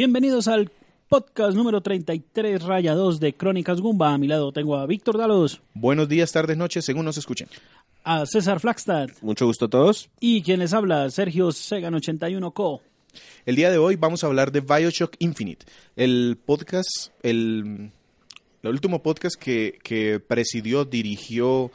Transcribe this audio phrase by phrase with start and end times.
[0.00, 0.70] Bienvenidos al
[1.08, 4.12] podcast número 33, raya 2 de Crónicas Gumba.
[4.12, 7.48] A mi lado tengo a Víctor Dalos, Buenos días, tardes, noches, según nos escuchen.
[8.04, 10.10] a César Flagstad Mucho gusto a todos.
[10.20, 12.82] y quien les habla, Sergio Segan81Co.
[13.46, 15.64] El día de hoy vamos a hablar de Bioshock Infinite,
[15.96, 17.90] el podcast, el,
[18.62, 21.70] el último podcast que, que presidió, dirigió,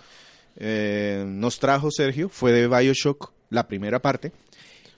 [0.58, 4.32] eh, nos trajo Sergio, fue de Bioshock, la primera parte,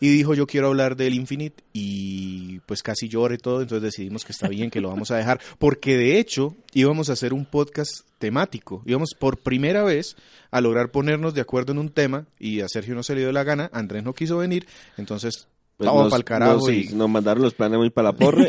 [0.05, 4.33] y dijo yo quiero hablar del Infinite y pues casi lloré todo, entonces decidimos que
[4.33, 8.01] está bien, que lo vamos a dejar, porque de hecho íbamos a hacer un podcast
[8.19, 10.17] temático, íbamos por primera vez
[10.51, 13.31] a lograr ponernos de acuerdo en un tema y a Sergio no se le dio
[13.31, 15.47] la gana, Andrés no quiso venir, entonces
[15.77, 18.13] Pues todo nos- para el carajo nos, y nos mandaron los planes muy para la
[18.17, 18.43] porra.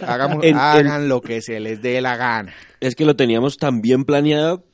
[0.00, 2.54] hagamos- en- en- hagan lo que se les dé la gana.
[2.80, 4.64] es que lo teníamos tan bien planeado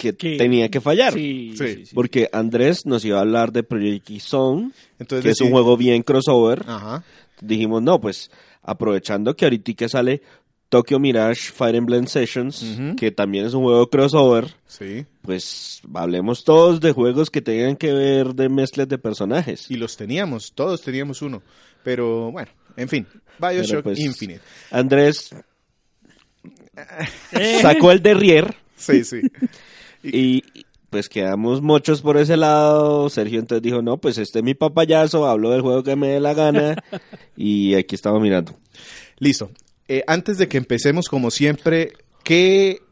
[0.00, 1.12] que tenía que fallar.
[1.12, 1.84] Sí, Sí.
[1.94, 6.02] Porque Andrés nos iba a hablar de Project Zone, Entonces que es un juego bien
[6.02, 6.64] crossover.
[6.66, 7.04] Ajá.
[7.40, 8.30] Dijimos, no, pues
[8.62, 10.22] aprovechando que ahorita que sale
[10.68, 12.64] Tokyo Mirage Fire Emblem Sessions,
[12.96, 15.04] que también es un juego crossover, Sí.
[15.22, 19.70] pues hablemos todos de juegos que tengan que ver de mezclas de personajes.
[19.70, 21.42] Y los teníamos, todos teníamos uno.
[21.82, 23.06] Pero bueno, en fin.
[23.38, 24.40] Bioshock pues, Infinite.
[24.70, 25.30] Andrés
[27.32, 28.54] Eh, sacó el derrier.
[28.76, 29.20] Sí, sí.
[30.02, 30.42] Y
[30.90, 33.08] pues quedamos muchos por ese lado.
[33.08, 36.20] Sergio entonces dijo, no, pues este es mi papayazo, hablo del juego que me dé
[36.20, 36.76] la gana.
[37.36, 38.56] y aquí estamos mirando.
[39.18, 39.50] Listo.
[39.88, 42.82] Eh, antes de que empecemos, como siempre, ¿qué...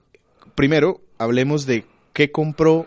[0.54, 2.86] Primero, hablemos de qué compró,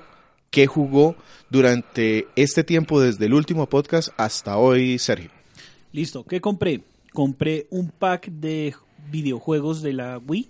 [0.49, 1.15] qué jugó
[1.49, 5.31] durante este tiempo, desde el último podcast hasta hoy, Sergio.
[5.93, 6.83] Listo, ¿qué compré?
[7.13, 8.75] Compré un pack de
[9.09, 10.49] videojuegos de la Wii.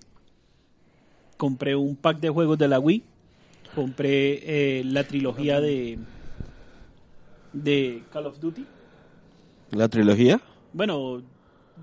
[1.37, 3.03] Compré un pack de juegos de la Wii.
[3.75, 5.97] Compré eh, la trilogía de
[7.53, 8.65] de Call of Duty.
[9.71, 10.39] La trilogía.
[10.73, 11.21] Bueno,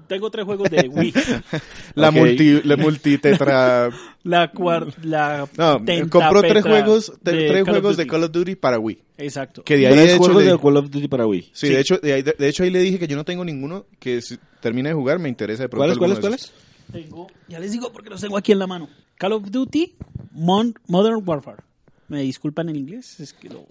[0.06, 1.12] tengo tres juegos de Wii.
[1.94, 3.90] La multi, la multitetra...
[4.22, 5.78] La cuar, la No,
[6.10, 8.10] compró tres juegos, de tres Call of juegos de Duty.
[8.10, 8.98] Call of Duty para Wii.
[9.16, 9.64] Exacto.
[9.64, 11.42] Que de ahí, Tres de hecho, juegos le- de Call of Duty para Wii.
[11.52, 11.68] Sí, Sí.
[11.70, 13.86] De, hecho, de, ahí- de- de hecho ahí le dije que yo no tengo ninguno
[13.98, 16.50] que si termine de jugar me interesa de pronto ¿Cuáles, alguno cuáles, de esos.
[16.90, 17.04] cuáles?
[17.08, 18.88] Tengo, ya les digo porque los tengo aquí en la mano.
[19.16, 19.94] Call of Duty
[20.32, 21.62] Mon- Modern Warfare.
[22.08, 23.66] Me disculpan en inglés, es que lo-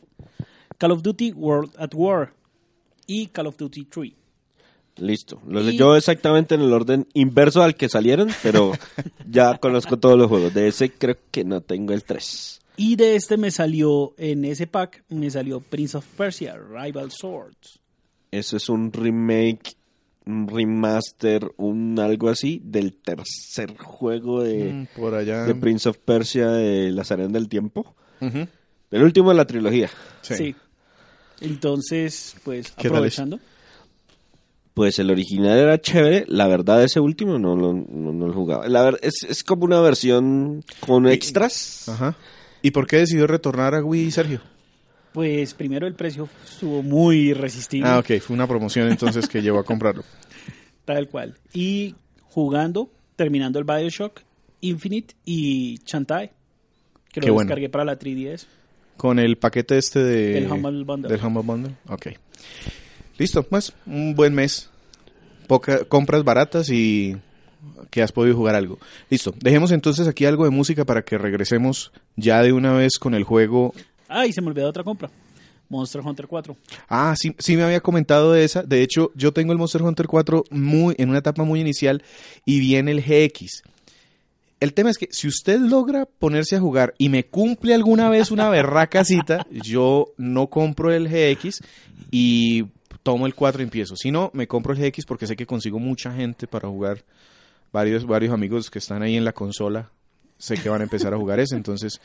[0.77, 2.33] Call of Duty World at War
[3.07, 4.13] y Call of Duty 3.
[4.97, 5.41] Listo.
[5.47, 8.71] Los Y- leyó exactamente en el orden inverso al que salieron, pero
[9.29, 10.53] ya conozco todos los juegos.
[10.53, 12.59] De ese creo que no tengo el 3.
[12.77, 17.79] Y de este me salió, en ese pack, me salió Prince of Persia, Rival Swords.
[18.29, 19.75] Eso es un remake,
[20.27, 25.45] un remaster, un algo así del tercer juego de, Mm, por allá.
[25.45, 27.95] de Prince of Persia de las Arenas del Tiempo.
[28.19, 29.89] El último de la trilogía.
[30.21, 30.35] Sí.
[30.35, 30.55] Sí.
[31.41, 33.19] Entonces, pues, ¿Qué tal es?
[33.19, 33.39] aprovechando.
[34.73, 38.67] Pues el original era chévere, la verdad ese último no lo, no, no lo jugaba.
[38.67, 41.89] La ver- es, es como una versión con extras.
[41.89, 42.15] Ajá.
[42.61, 44.39] ¿Y por qué decidió retornar a Wii, Sergio?
[45.13, 47.89] Pues primero el precio estuvo muy irresistible.
[47.89, 48.19] Ah, ok.
[48.21, 50.03] Fue una promoción entonces que llevó a comprarlo.
[50.85, 51.35] Tal cual.
[51.53, 54.21] Y jugando, terminando el Bioshock
[54.61, 56.31] Infinite y Chantai,
[57.11, 57.47] que Qué lo bueno.
[57.47, 58.45] descargué para la 3DS.
[58.97, 60.33] Con el paquete este de...
[60.33, 61.09] Del Humble Bundle.
[61.09, 61.73] Del Humble Bundle.
[61.87, 62.07] Ok.
[63.17, 64.69] Listo, pues un buen mes.
[65.47, 67.15] Poca, compras baratas y
[67.89, 68.79] que has podido jugar algo.
[69.09, 69.33] Listo.
[69.39, 73.23] Dejemos entonces aquí algo de música para que regresemos ya de una vez con el
[73.23, 73.73] juego
[74.09, 75.09] Ah, y se me olvidó otra compra.
[75.69, 76.55] Monster Hunter 4.
[76.87, 78.63] Ah, sí, sí me había comentado de esa.
[78.63, 82.03] De hecho, yo tengo el Monster Hunter 4 muy, en una etapa muy inicial
[82.45, 83.63] y viene el GX.
[84.59, 88.31] El tema es que si usted logra ponerse a jugar y me cumple alguna vez
[88.31, 91.61] una berraca cita, yo no compro el GX
[92.09, 92.65] y
[93.03, 93.95] tomo el 4 y empiezo.
[93.95, 97.03] Si no, me compro el GX porque sé que consigo mucha gente para jugar.
[97.71, 99.91] Varios, varios amigos que están ahí en la consola
[100.37, 101.55] sé que van a empezar a jugar ese.
[101.55, 101.99] Entonces,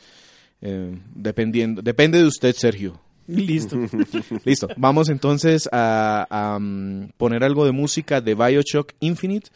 [0.61, 2.99] eh, dependiendo, depende de usted, Sergio.
[3.27, 3.77] Listo.
[4.45, 9.49] Listo, vamos entonces a, a, mm, poner algo de música de Bioshock Infinite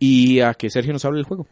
[0.00, 1.46] y a que Sergio nos hable del juego.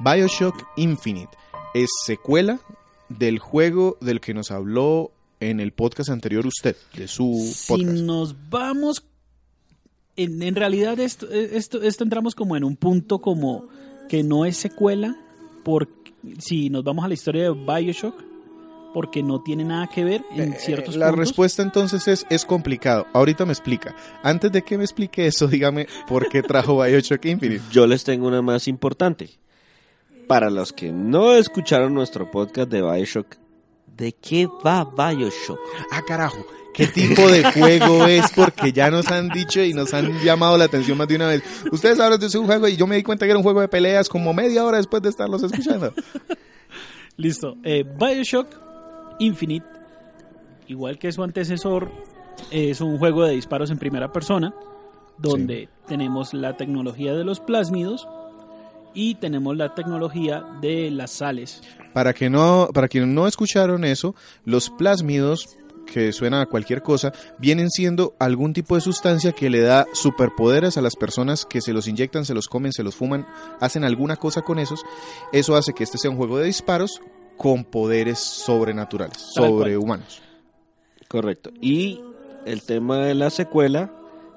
[0.00, 1.30] Bioshock Infinite
[1.74, 2.60] es secuela
[3.08, 7.98] del juego del que nos habló en el podcast anterior usted, de su Si podcast.
[7.98, 9.04] nos vamos,
[10.16, 13.68] en, en realidad esto, esto, esto entramos como en un punto como
[14.08, 15.16] que no es secuela,
[15.64, 18.14] porque si nos vamos a la historia de Bioshock,
[18.94, 21.26] porque no tiene nada que ver en ciertos Eh, La puntos.
[21.28, 23.06] respuesta entonces es, es complicado.
[23.12, 23.94] Ahorita me explica.
[24.22, 27.62] Antes de que me explique eso, dígame por qué trajo Bioshock Infinite.
[27.70, 29.28] Yo les tengo una más importante.
[30.28, 33.36] Para los que no escucharon nuestro podcast de Bioshock,
[33.94, 35.58] ¿de qué va Bioshock?
[35.92, 36.46] Ah, carajo.
[36.72, 38.32] ¿Qué tipo de juego es?
[38.34, 41.42] Porque ya nos han dicho y nos han llamado la atención más de una vez.
[41.70, 43.68] Ustedes hablan de un juego y yo me di cuenta que era un juego de
[43.68, 45.92] peleas como media hora después de estarlos escuchando.
[47.16, 47.56] Listo.
[47.62, 48.48] Eh, Bioshock
[49.18, 49.66] Infinite,
[50.66, 51.90] igual que su antecesor,
[52.50, 54.54] es un juego de disparos en primera persona,
[55.18, 58.08] donde tenemos la tecnología de los plásmidos
[58.94, 61.62] y tenemos la tecnología de las sales.
[61.92, 64.14] Para que no, para quienes no escucharon eso,
[64.44, 69.60] los plásmidos que suena a cualquier cosa, vienen siendo algún tipo de sustancia que le
[69.60, 73.26] da superpoderes a las personas que se los inyectan, se los comen, se los fuman,
[73.60, 74.82] hacen alguna cosa con esos.
[75.32, 77.00] Eso hace que este sea un juego de disparos
[77.36, 80.22] con poderes sobrenaturales, sobrehumanos.
[81.08, 81.50] Correcto.
[81.60, 82.00] Y
[82.46, 83.92] el tema de la secuela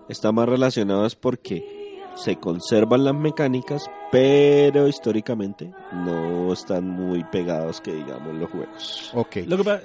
[0.09, 7.81] está más relacionado es porque se conservan las mecánicas, pero históricamente no están muy pegados
[7.81, 9.11] que digamos los juegos.
[9.13, 9.37] Ok.
[9.45, 9.79] Lo que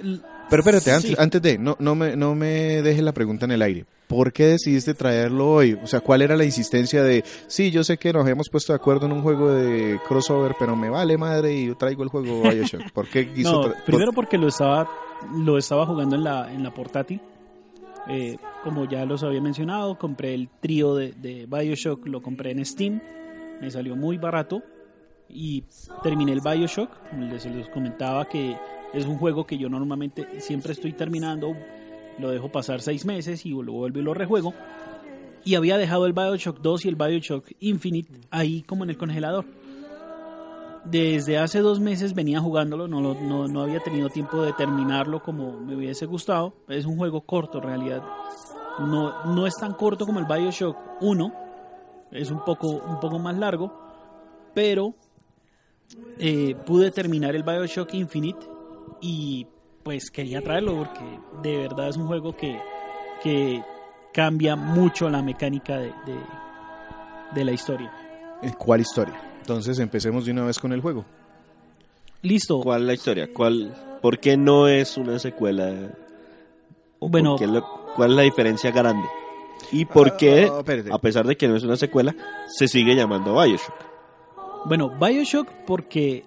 [0.49, 1.15] Pero espérate, antes, Sí.
[1.17, 3.85] antes de, no, no, me, no me dejes la pregunta en el aire.
[4.07, 5.77] ¿Por qué decidiste traerlo hoy?
[5.81, 8.77] O sea, ¿cuál era la insistencia de, sí, yo sé que nos hemos puesto de
[8.77, 12.41] acuerdo en un juego de crossover, pero me vale madre y yo traigo el juego
[12.49, 12.91] Bioshock?
[12.91, 14.87] ¿Por qué quiso No, primero porque lo estaba,
[15.35, 17.21] lo estaba jugando en la, en la portátil.
[18.07, 22.63] Eh, como ya los había mencionado, compré el trío de, de Bioshock, lo compré en
[22.65, 22.99] Steam,
[23.61, 24.61] me salió muy barato
[25.29, 25.63] y
[26.01, 26.89] terminé el Bioshock.
[27.13, 28.57] Les, comentaba que
[28.93, 31.55] es un juego que yo normalmente siempre estoy terminando,
[32.19, 34.53] lo dejo pasar seis meses y lo vuelvo y lo rejuego.
[35.45, 39.45] Y había dejado el Bioshock 2 y el Bioshock Infinite ahí como en el congelador
[40.85, 45.59] desde hace dos meses venía jugándolo, no, no, no había tenido tiempo de terminarlo como
[45.59, 46.53] me hubiese gustado.
[46.67, 48.03] Es un juego corto en realidad.
[48.79, 51.33] No, no es tan corto como el Bioshock 1,
[52.11, 53.71] es un poco, un poco más largo,
[54.53, 54.93] pero
[56.19, 58.45] eh, pude terminar el Bioshock Infinite
[59.01, 59.47] y
[59.83, 62.57] pues quería traerlo porque de verdad es un juego que,
[63.21, 63.61] que
[64.13, 66.43] cambia mucho la mecánica de, de-
[67.35, 67.91] de la historia.
[68.57, 69.19] ¿Cuál historia?
[69.39, 71.03] Entonces empecemos de una vez con el juego.
[72.21, 72.61] Listo.
[72.61, 73.29] ¿Cuál es la historia?
[73.33, 75.73] ¿Cuál, ¿Por qué no es una secuela?
[76.99, 77.31] ¿O Bueno.
[77.31, 79.07] por qué lo- ¿Cuál es la diferencia grande?
[79.71, 80.89] ¿Y por qué, Ah, espérate.
[80.93, 82.15] a pesar de que no es una secuela,
[82.47, 83.73] se sigue llamando Bioshock?
[84.65, 86.23] Bueno, Bioshock porque...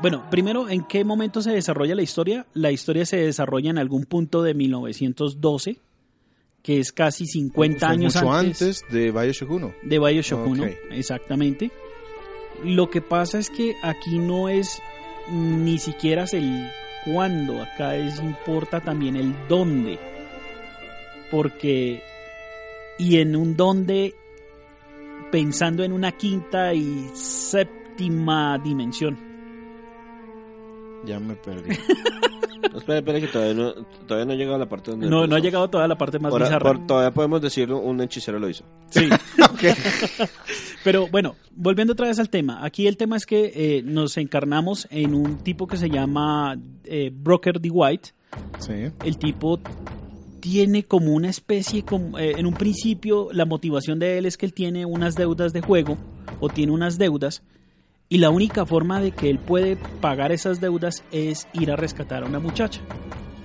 [0.00, 2.46] Bueno, primero, ¿en qué momento se desarrolla la historia?
[2.54, 5.80] La historia se desarrolla en algún punto de 1912,
[6.62, 9.74] que es casi 50 Fue años mucho antes, antes de Bioshock 1.
[9.82, 10.70] de Bioshock 1, Ok.
[10.92, 11.72] exactamente.
[12.64, 14.80] Lo que pasa es que aquí no es
[15.32, 16.68] ni siquiera es el
[17.04, 19.98] cuándo, acá es importa también el dónde.
[21.30, 22.02] Porque
[22.98, 24.14] y en un dónde
[25.30, 29.18] pensando en una quinta y séptima dimensión.
[31.04, 31.76] Ya me perdí.
[32.72, 33.72] No, espera, espera, que todavía no,
[34.06, 35.08] todavía no ha llegado a la parte donde...
[35.08, 36.72] No, no ha llegado toda la parte más Ahora, bizarra.
[36.74, 38.64] por- todavía podemos decirlo, un hechicero lo hizo.
[38.90, 39.08] Sí.
[39.42, 39.62] Ok.
[40.84, 42.64] Pero bueno, volviendo otra vez al tema.
[42.64, 47.10] Aquí el tema es que eh, nos encarnamos en un tipo que se llama eh,
[47.12, 47.70] Broker D.
[47.70, 48.10] White.
[48.58, 48.90] Sí.
[49.04, 49.58] El tipo
[50.48, 54.46] tiene como una especie, como, eh, en un principio la motivación de él es que
[54.46, 55.98] él tiene unas deudas de juego
[56.40, 57.42] o tiene unas deudas
[58.08, 62.22] y la única forma de que él puede pagar esas deudas es ir a rescatar
[62.22, 62.80] a una muchacha.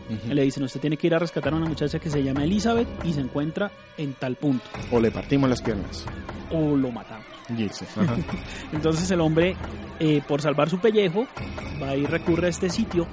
[0.10, 0.34] Ujú.
[0.34, 2.88] Le dicen, usted tiene que ir a rescatar a una muchacha que se llama Elizabeth
[3.04, 6.06] y se encuentra en tal punto O le partimos las piernas.
[6.52, 7.26] o lo matamos.
[8.72, 9.58] Entonces el hombre,
[10.00, 11.28] eh, por salvar su pellejo,
[11.82, 13.06] va y recurre a este sitio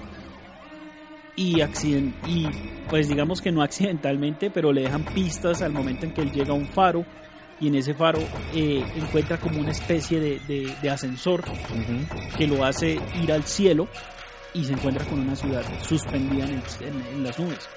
[1.37, 2.47] y, acciden- y
[2.89, 6.51] pues digamos que no accidentalmente, pero le dejan pistas al momento en que él llega
[6.53, 7.05] a un faro
[7.61, 8.21] y en ese faro
[8.55, 11.45] eh, encuentra como una especie de, de- de ascensor
[12.37, 13.87] que lo hace ir al cielo
[14.55, 17.69] y se encuentra con una ciudad suspendida en, el- en- en las nubes.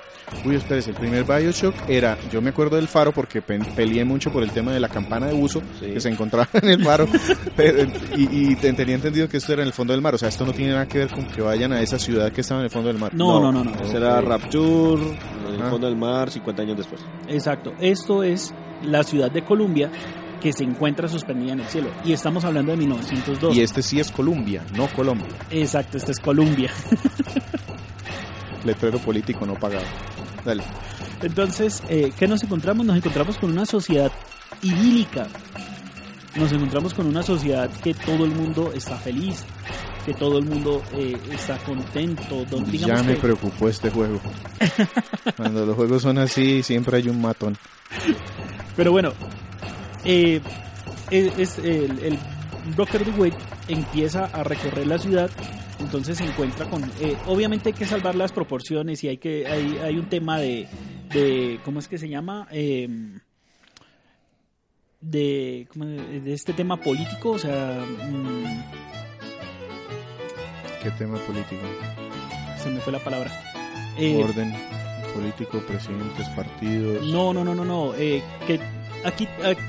[0.45, 4.31] Uy, espérese, el primer Bioshock era, yo me acuerdo del faro porque pe- peleé mucho
[4.31, 5.87] por el tema de la campana de buzo Sí.
[5.93, 7.07] que se encontraba en el faro
[7.55, 7.83] pero-
[8.15, 10.29] y, y te- tenía entendido que esto era en el fondo del mar, o sea,
[10.29, 12.65] esto no tiene nada que ver con que vayan a esa ciudad que estaba en
[12.65, 13.13] el fondo del mar.
[13.13, 13.71] No, no, no, no.
[13.95, 14.25] Era Ok.
[14.27, 15.01] Rapture,
[15.47, 15.69] en el Ajá.
[15.69, 17.01] fondo del mar, 50 años después.
[17.27, 17.73] Exacto.
[17.79, 18.53] Esto es
[18.83, 19.89] la ciudad de Columbia,
[20.41, 21.89] que se encuentra suspendida en el cielo.
[22.03, 23.55] Y estamos hablando de 1902.
[23.55, 25.27] Y este sí es Colombia, no Colombia.
[25.51, 26.69] Exacto, este es Colombia.
[28.63, 29.85] Letrero político no pagado.
[30.45, 30.63] Dale.
[31.21, 32.85] Entonces, eh, ¿qué nos encontramos?
[32.85, 34.11] Nos encontramos con una sociedad
[34.61, 35.27] idílica.
[36.35, 39.43] Nos encontramos con una sociedad que todo el mundo está feliz,
[40.05, 42.43] que todo el mundo eh, está contento.
[42.49, 44.19] Donde, ya me que- preocupó este juego.
[45.37, 47.55] Cuando los juegos son así, siempre hay un matón.
[48.75, 49.13] Pero bueno,
[50.03, 50.41] eh,
[51.11, 52.19] es, es el, el
[52.75, 53.35] Broker DeWitt
[53.67, 55.29] empieza a recorrer la ciudad,
[55.83, 56.83] entonces se encuentra con...
[57.01, 60.67] eh, obviamente hay que salvar las proporciones y hay que hay, hay un tema de,
[61.13, 61.59] de...
[61.63, 62.47] ¿Cómo es que se llama?
[62.51, 62.87] Eh,
[65.01, 67.85] de, ¿cómo- de este tema político, o sea...
[68.09, 68.63] mm,
[70.81, 71.61] ¿Qué tema político?
[72.61, 73.31] se me fue la palabra.
[73.97, 74.53] Eh, Orden
[75.13, 77.05] político, presidentes, partidos.
[77.07, 77.93] No, no, no, no, no.
[77.95, 78.59] eh, que
[79.05, 79.27] aquí,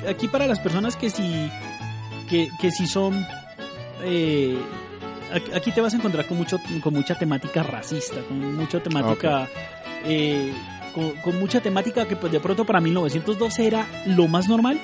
[0.09, 1.50] aquí para las personas que sí,
[2.30, 3.26] que, que sí son,
[4.04, 4.56] eh,
[5.55, 9.49] aquí- te vas a encontrar con mucho, con mucha temática racista, con mucha temática,
[10.05, 10.53] eh,
[10.95, 14.81] con, con mucha temática que pues de pronto para 1912 era lo más normal.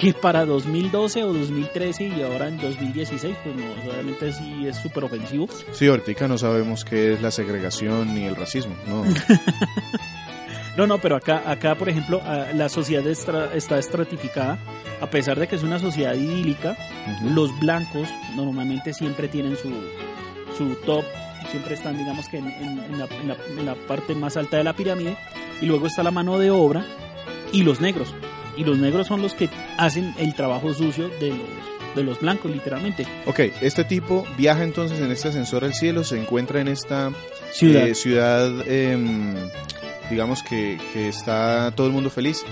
[0.00, 3.62] Que para 2012 o 2013 y ahora en 2016, pues no,
[3.92, 5.48] obviamente sí es súper ofensivo.
[5.72, 8.74] Sí, ahorita no sabemos qué es la segregación ni el racismo.
[8.88, 9.04] No.
[10.76, 12.22] No, no, pero acá, acá por ejemplo,
[12.54, 14.58] la sociedad estra- está estratificada,
[15.00, 16.76] a pesar de que es una sociedad idílica,
[17.34, 19.70] los blancos normalmente siempre tienen su,
[20.56, 21.04] su top,
[21.50, 24.56] siempre están, digamos que en, en- en la, en la- en la parte más alta
[24.56, 25.16] de la pirámide,
[25.60, 26.84] y luego está la mano de obra
[27.52, 28.14] y los negros.
[28.56, 29.48] Y los negros son los que
[29.78, 33.06] hacen el trabajo sucio de los, de los blancos, literalmente.
[33.26, 37.12] Ok, este tipo viaja entonces en este ascensor al cielo, se encuentra en esta
[37.50, 37.86] Ciudad.
[37.86, 39.34] eh, ciudad, em,
[40.12, 42.44] digamos que, que está todo el mundo feliz.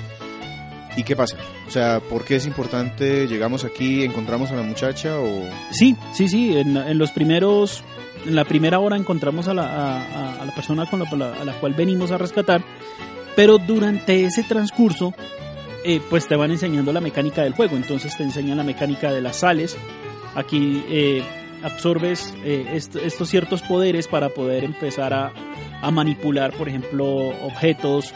[0.97, 1.37] ¿Y qué pasa?
[1.69, 3.29] O sea, ¿por qué es importante?
[3.29, 5.45] ¿Llegamos aquí, encontramos a la muchacha o...?
[5.71, 6.57] Sí, sí, sí.
[6.59, 7.85] En, en los primeros,
[8.27, 11.53] en la primera hora encontramos a la, a, a- la persona con la, a la
[11.61, 12.63] cual venimos a rescatar,
[13.37, 15.15] pero durante ese transcurso,
[15.85, 17.77] eh, pues te van enseñando la mecánica del juego.
[17.77, 19.77] Entonces te enseñan la mecánica de las sales.
[20.35, 21.23] Aquí eh,
[21.63, 25.33] absorbes eh, est- estos ciertos poderes para poder empezar a,
[25.91, 28.13] manipular, por ejemplo, objetos,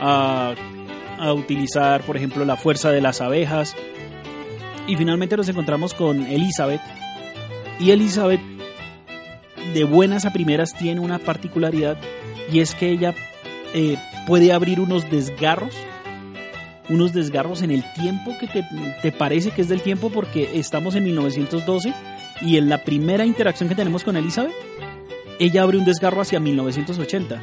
[0.00, 0.54] a,
[1.18, 3.74] a utilizar, por ejemplo, la fuerza de las abejas.
[4.86, 6.80] Y finalmente nos encontramos con Elizabeth.
[7.80, 8.40] Y Elizabeth,
[9.72, 11.96] de buenas a primeras, tiene una particularidad
[12.52, 13.14] y es que ella
[13.72, 15.74] eh, puede abrir unos desgarros,
[16.90, 18.62] unos desgarros en el tiempo que te,
[19.02, 21.94] te parece que es del tiempo porque estamos en 1912
[22.40, 24.52] y en la primera interacción que tenemos con Elizabeth,
[25.38, 27.40] ella abre un desgarro hacia 1980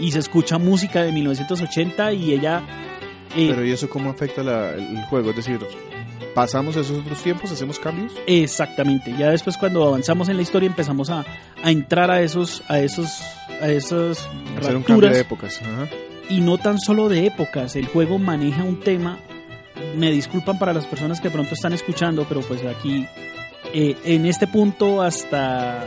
[0.00, 2.62] y se escucha música de 1980 y ella...
[3.36, 5.30] eh, Pero ¿y eso cómo afecta la- el juego?
[5.30, 5.60] Es decir,
[6.34, 8.12] ¿pasamos esos otros tiempos, hacemos cambios?
[8.26, 9.14] Exactamente.
[9.18, 11.24] Ya después cuando avanzamos en la historia empezamos a,
[11.62, 13.20] a entrar a esos, a esos,
[13.60, 14.26] a esas
[14.58, 15.60] Hacer un cambio de épocas.
[15.62, 15.88] Ajá.
[16.28, 17.76] y no tan solo de épocas.
[17.76, 19.18] El juego maneja un tema.
[19.96, 23.06] Me disculpan para las personas que pronto están escuchando, pero pues aquí
[23.74, 25.86] eh, en este punto hasta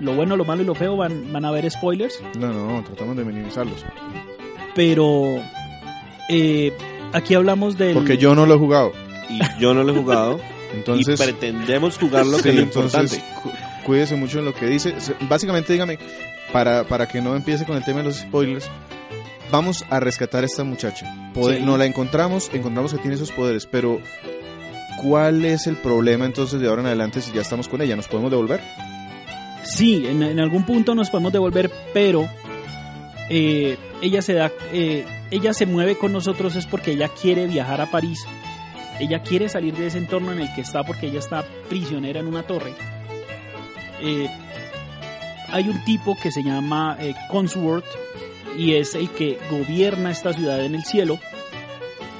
[0.00, 3.16] lo bueno, lo malo y lo feo van, van a haber spoilers, No, no, tratamos
[3.16, 3.84] de minimizarlos.
[4.74, 5.40] pero
[6.28, 6.72] eh,
[7.12, 8.92] aquí hablamos del Porque yo no lo he jugado.
[9.28, 10.40] Y yo no lo he jugado.
[10.74, 13.40] Entonces, y pretendemos jugarlo, sí, que es lo entonces importante.
[13.42, 14.94] cu- cuídese mucho en lo que dice.
[15.28, 15.98] Básicamente, dígame,
[16.52, 18.70] para, para que no empiece con el tema de los spoilers,
[19.50, 21.06] vamos a rescatar a esta muchacha.
[21.34, 21.62] Pode- Sí.
[21.62, 24.00] Nos la encontramos, encontramos que tiene esos poderes, pero
[25.02, 27.96] ¿cuál es el problema entonces de ahora en adelante si ya estamos con ella?
[27.96, 28.60] ¿Nos podemos devolver?
[29.64, 32.28] Sí, en, algún punto nos podemos devolver, pero
[33.28, 37.80] eh, ella se da, eh, ella se mueve con nosotros es porque ella quiere viajar
[37.80, 38.18] a París.
[39.00, 42.26] Ella quiere salir de ese entorno en el que está porque ella está prisionera en
[42.26, 42.74] una torre.
[44.00, 44.28] Eh,
[45.48, 46.96] hay un tipo que se llama
[47.28, 47.86] Consworth
[48.56, 51.18] y es el que gobierna esta ciudad en el cielo.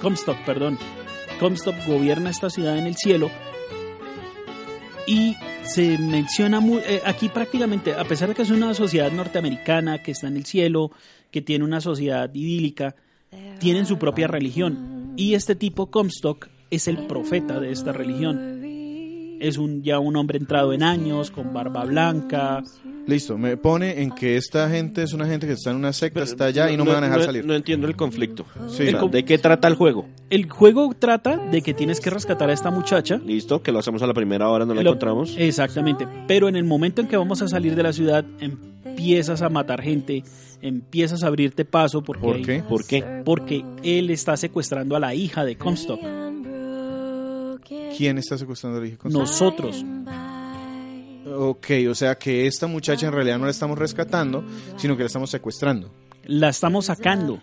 [0.00, 0.78] Comstock, perdón.
[1.42, 3.28] Comstock gobierna esta ciudad en el cielo
[5.08, 5.34] y
[5.64, 10.28] se menciona eh, aquí prácticamente, a pesar de que es una sociedad norteamericana que está
[10.28, 10.92] en el cielo,
[11.32, 12.94] que tiene una sociedad idílica,
[13.58, 15.14] tienen su propia religión.
[15.16, 18.51] Y este tipo, Comstock, es el profeta de esta religión.
[19.42, 22.62] Es un, ya un hombre entrado en años, con barba blanca.
[23.06, 26.22] Listo, me pone en que esta gente es una gente que está en una secta,
[26.22, 27.44] está allá y no, me van a dejar salir.
[27.44, 28.44] No entiendo el conflicto.
[28.68, 28.84] Sí.
[28.84, 30.06] O sea, El ¿De qué trata el juego?
[30.30, 33.16] El juego trata de que tienes que rescatar a esta muchacha.
[33.26, 35.34] Listo, que lo hacemos a la primera hora, no la Lo- encontramos.
[35.36, 36.06] Exactamente.
[36.28, 39.82] Pero en el momento en que vamos a salir de la ciudad, empiezas a matar
[39.82, 40.22] gente,
[40.60, 42.62] empiezas a abrirte paso porque, ¿Por qué?
[42.68, 43.22] ¿Por qué?
[43.24, 46.00] porque él está secuestrando a la hija de Comstock.
[47.96, 49.84] ¿Quién está secuestrando a la hija con Nosotros.
[51.34, 54.44] Ok, o sea que esta muchacha en realidad no la estamos rescatando,
[54.76, 55.90] sino que la estamos secuestrando.
[56.24, 57.40] La estamos sacando.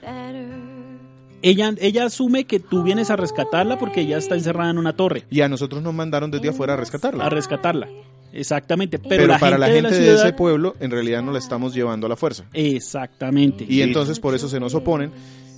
[1.42, 5.24] Ella, ella asume que tú vienes a rescatarla porque ella está encerrada en una torre.
[5.30, 7.26] Y a nosotros nos mandaron desde afuera a rescatarla.
[7.26, 7.88] A rescatarla.
[8.34, 9.00] Exactamente.
[9.00, 10.26] Pero, Pero, la para gente la de gente de, ciudad.
[10.26, 12.46] ese pueblo, en realidad no la estamos llevando a la fuerza.
[12.54, 13.66] Exactamente.
[13.68, 15.12] Y entonces por eso se nos oponen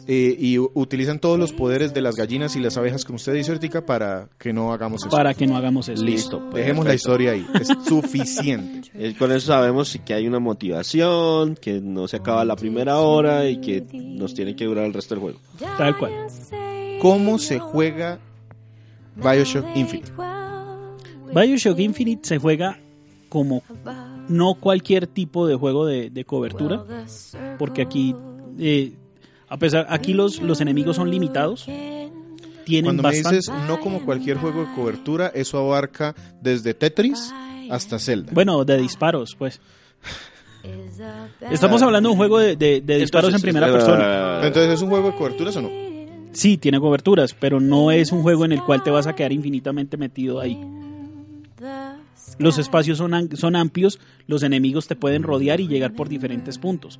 [0.07, 3.51] eh, y utilizan todos los poderes de las gallinas y las abejas, como usted dice
[3.51, 5.09] ahorita, para que no hagamos eso.
[5.15, 6.03] para que no hagamos eso.
[6.03, 6.57] Listo, Perfecto.
[6.57, 7.45] dejemos la historia ahí.
[7.59, 8.89] Es suficiente.
[8.93, 13.47] Eh, Con eso sabemos que hay una motivación, que no se acaba la primera hora
[13.47, 15.39] y que nos tiene que durar el resto del juego.
[15.77, 16.11] Tal cual.
[17.01, 18.19] ¿Cómo se juega
[19.15, 20.11] Bioshock Infinite?
[21.33, 22.77] Bioshock Infinite se juega
[23.29, 23.63] como
[24.27, 26.83] no cualquier tipo de juego de, de cobertura,
[27.57, 28.15] porque aquí,
[28.59, 28.93] eh,
[29.51, 31.65] a pesar, aquí los, los enemigos son limitados.
[32.63, 33.35] Tienen Cuando me bastante.
[33.37, 37.33] dices no como cualquier juego de cobertura, eso abarca desde Tetris
[37.69, 38.31] hasta Zelda.
[38.33, 39.59] Bueno, de disparos, pues.
[41.49, 44.41] Estamos hablando de un juego de, de- de disparos en primera persona.
[44.45, 45.69] Entonces, ¿es un juego de coberturas o no?
[46.33, 49.33] Sí, tiene coberturas, pero no es un juego en el cual te vas a quedar
[49.33, 50.57] infinitamente metido ahí.
[52.37, 56.99] Los espacios son, son amplios, los enemigos te pueden rodear y llegar por diferentes puntos.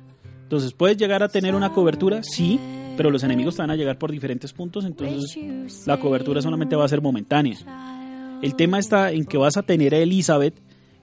[0.52, 2.60] Entonces, puedes llegar a tener una cobertura, sí,
[2.98, 5.38] pero los enemigos te van a llegar por diferentes puntos, entonces
[5.86, 7.56] la cobertura solamente va a ser momentánea.
[8.42, 10.52] El tema está en que vas a tener a Elizabeth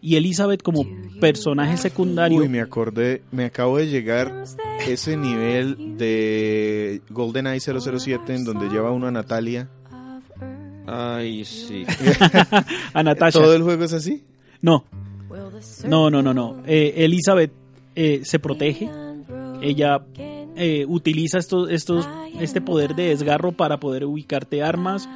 [0.03, 0.85] y Elizabeth como
[1.19, 2.41] personaje secundario.
[2.41, 4.43] Uy, me acordé, me acabo de llegar
[4.87, 9.67] ese nivel de GoldenEye 007 en donde lleva uno a Natalia.
[10.85, 11.87] Ay, sí.
[12.93, 13.39] a Natasha.
[13.39, 14.23] ¿Todo el juego es así?
[14.61, 14.85] No,
[15.87, 16.61] no, no, no, no.
[16.67, 17.51] Eh, Elizabeth
[17.95, 19.08] eh, se protege.
[19.61, 20.01] Ella
[20.55, 22.07] eh, utiliza estos, estos,
[22.39, 25.07] este poder de desgarro para poder ubicarte armas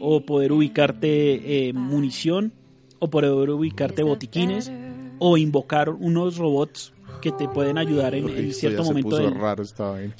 [0.00, 2.52] o poder ubicarte eh, munición
[2.98, 4.70] o poder ubicarte botiquines
[5.18, 9.08] o invocar unos robots que te pueden ayudar en, cierto ya se momento.
[9.10, 10.14] puso del- raro esta vaina.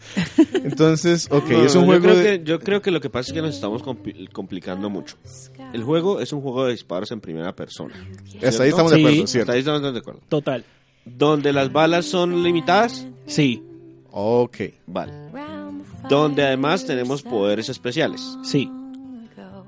[0.65, 2.25] Entonces, ok, No, es un yo juego creo de...
[2.39, 5.17] que, yo creo que lo que pasa es que nos estamos compli- complicando mucho.
[5.75, 7.95] El juego es un juego de disparos en primera persona.
[8.43, 8.99] Hasta ahí estamos Sí.
[8.99, 9.53] de acuerdo, Hasta ¿cierto?
[9.53, 10.21] ahí estamos de acuerdo.
[10.29, 10.65] Total.
[11.05, 13.63] Donde las balas son limitadas, Sí,
[14.19, 14.57] Ok.
[14.87, 15.13] vale.
[16.09, 18.37] Donde además tenemos poderes especiales.
[18.43, 18.71] sí.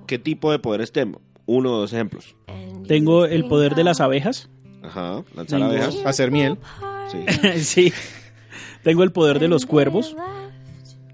[0.07, 1.21] ¿Qué tipo de poderes tengo?
[1.45, 2.35] Uno o dos ejemplos.
[2.87, 4.49] Tengo el poder de las abejas.
[4.83, 5.97] Ajá, lanzar Tengo- abejas.
[6.07, 6.57] Hacer miel.
[7.13, 7.59] Sí.
[7.59, 7.93] sí.
[8.83, 10.17] Tengo el poder de los cuervos.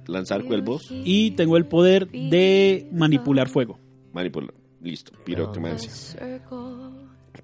[0.07, 0.87] Lanzar cuervos.
[0.93, 3.81] Y tengo el poder de manipular fuego.
[4.13, 4.55] Manipular.
[4.81, 5.11] Listo.
[5.25, 5.91] Piroclemencia.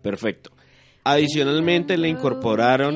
[0.03, 0.51] Perfecto.
[1.03, 2.95] Adicionalmente le incorporaron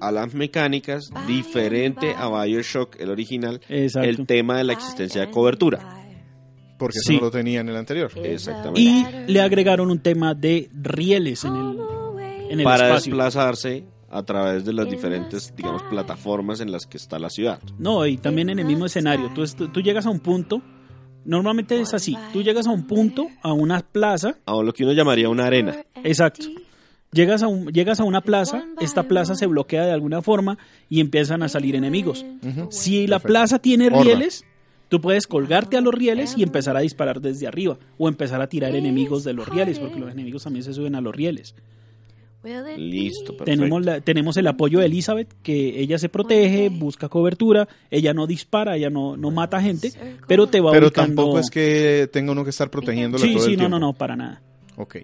[0.00, 4.08] a las mecánicas diferente a Bioshock, el original, Exacto.
[4.08, 5.80] el tema de la existencia de cobertura.
[6.78, 7.14] Porque Sí.
[7.14, 8.10] eso no lo tenía en el anterior.
[8.16, 8.80] Exactamente.
[8.80, 11.78] Y le agregaron un tema de rieles en el,
[12.50, 13.12] en el para espacio.
[13.12, 17.60] desplazarse a través de las diferentes, digamos, plataformas en las que está la ciudad.
[17.78, 19.30] No, y también en el mismo escenario.
[19.34, 20.62] Tú, tú llegas a un punto,
[21.24, 24.92] normalmente es así, tú llegas a un punto, a una plaza, A lo que uno
[24.92, 25.76] llamaría una arena.
[26.02, 26.46] exacto.
[27.14, 30.58] Llegas a, un, llegas a una plaza, esta plaza se bloquea de alguna forma
[30.90, 32.26] y empiezan a salir enemigos.
[32.70, 33.28] Si la Perfecto.
[33.28, 34.02] plaza tiene Horda.
[34.02, 34.44] rieles,
[34.88, 38.48] tú puedes colgarte a los rieles y empezar a disparar desde arriba o empezar a
[38.48, 41.54] tirar enemigos de los rieles, porque los enemigos también se suben a los rieles.
[42.76, 43.44] Listo, perfecto.
[43.44, 48.26] Tenemos, la- tenemos el apoyo de Elizabeth, que ella se protege, busca cobertura, ella no
[48.26, 49.92] dispara, ella no, no mata gente,
[50.28, 53.44] pero te va Pero ubicando- tampoco es que tenga uno que estar protegiéndola Sí, todo
[53.44, 53.78] sí, el no, tiempo.
[53.78, 54.42] no, no, para nada.
[54.76, 54.96] Ok.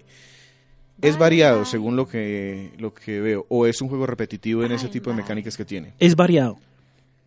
[1.01, 3.45] Es variado según lo que, lo que veo.
[3.49, 5.93] O es un juego repetitivo en ese tipo de mecánicas que tiene.
[5.99, 6.57] Es variado.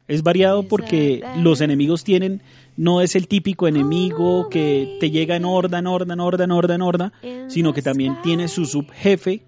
[0.07, 2.43] Es variado porque los enemigos tienen,
[2.77, 6.51] no es el típico enemigo que te llega en horda, en horda, en horda, en
[6.51, 7.13] horda, en horda,
[7.49, 9.41] sino que también tiene su subjefe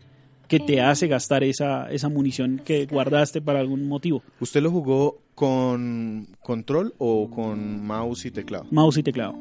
[0.49, 4.23] que te hace gastar esa, esa munición que guardaste para algún motivo.
[4.41, 8.67] ¿Usted lo jugó con control o con mouse y teclado?
[8.71, 9.35] Mouse y teclado.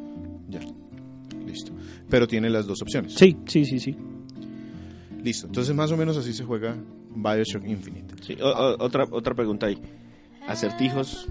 [0.49, 0.59] Ya.
[1.45, 1.71] Listo.
[2.09, 3.13] Pero tiene las dos opciones.
[3.13, 3.95] Sí, sí, sí, sí.
[5.25, 5.47] Listo.
[5.47, 6.77] Entonces más o menos así se juega
[7.15, 8.15] Bioshock Infinite.
[8.21, 9.77] Sí, o- o- otra, otra pregunta ahí.
[10.47, 11.27] ¿Acertijos?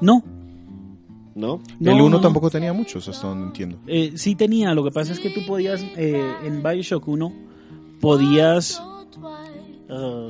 [0.00, 0.24] No,
[1.34, 1.60] ¿No?
[1.78, 2.20] no, el 1 no.
[2.20, 3.78] tampoco tenía muchos, hasta donde entiendo.
[3.86, 7.32] Eh, sí tenía, lo que pasa es que tú podías, eh, en Bioshock 1,
[8.00, 8.82] podías...
[9.90, 10.28] ah,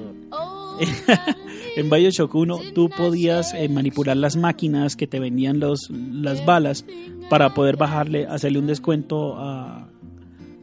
[1.77, 6.85] en Bioshock 1 tú podías eh, manipular las máquinas que te vendían los, las balas
[7.31, 9.89] para poder bajarle, hacerle un descuento a,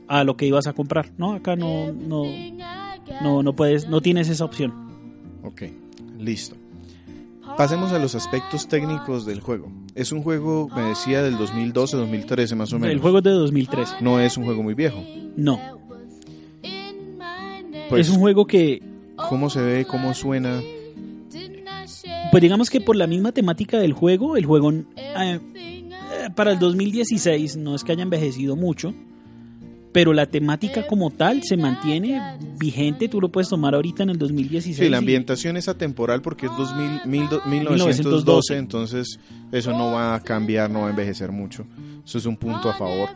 [0.08, 1.12] a lo que ibas a comprar.
[1.18, 2.24] No, acá no, no,
[3.22, 4.74] no, no puedes, no tienes esa opción.
[5.44, 5.64] Ok.
[6.20, 6.56] Listo.
[7.58, 9.72] pasemos a los aspectos técnicos del juego.
[9.94, 12.94] Es un juego, me decía, del 2012, 2013 más o menos.
[12.94, 13.96] El juego es de 2013.
[14.02, 15.04] No es un juego muy viejo.
[15.36, 15.60] No.
[17.90, 18.82] Pues, es un juego que,
[19.16, 19.86] ¿Cómo se ve?
[19.86, 20.62] ¿Cómo suena?
[22.32, 24.84] pues digamos que por la misma temática del juego, el juego eh,
[25.56, 28.94] eh, para el 2016 no es que haya envejecido mucho,
[29.96, 32.20] pero la temática como tal se mantiene
[32.60, 33.08] vigente.
[33.08, 34.76] Tú lo puedes tomar ahorita en el 2016.
[34.76, 39.20] Sí, la y- ambientación es atemporal porque es 2000, mil do- 1912, 1912, entonces
[39.54, 41.66] eso no va a cambiar, no va a envejecer mucho.
[42.06, 43.08] Eso es un punto a favor.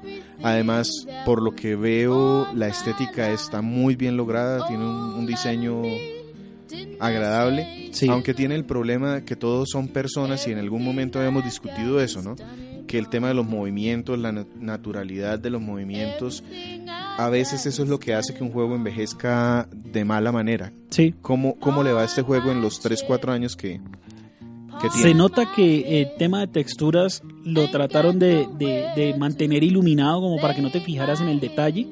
[0.41, 0.89] Además,
[1.25, 5.81] por lo que veo, la estética está muy bien lograda, tiene un, un diseño
[6.99, 8.07] agradable, Sí.
[8.07, 12.21] aunque tiene el problema que todos son personas y en algún momento habíamos discutido eso,
[12.21, 12.35] ¿no?
[12.89, 16.43] Que el tema de los movimientos, la na- naturalidad de los movimientos,
[17.19, 20.73] a veces eso es lo que hace que un juego envejezca de mala manera.
[20.89, 21.13] Sí.
[21.21, 23.79] ¿Cómo, cómo le va a este juego en los 3, 4 años que,
[24.81, 25.13] que Se tiene?
[25.13, 30.55] nota que el tema de texturas lo trataron de, de- de mantener iluminado como para
[30.55, 31.87] que no te fijaras en el detalle.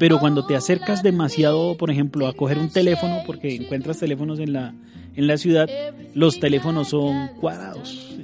[0.00, 4.52] Pero cuando te acercas demasiado, por ejemplo, a coger un teléfono, porque encuentras teléfonos en
[4.52, 4.74] la,
[5.14, 5.68] en la ciudad,
[6.14, 8.16] los teléfonos son cuadrados.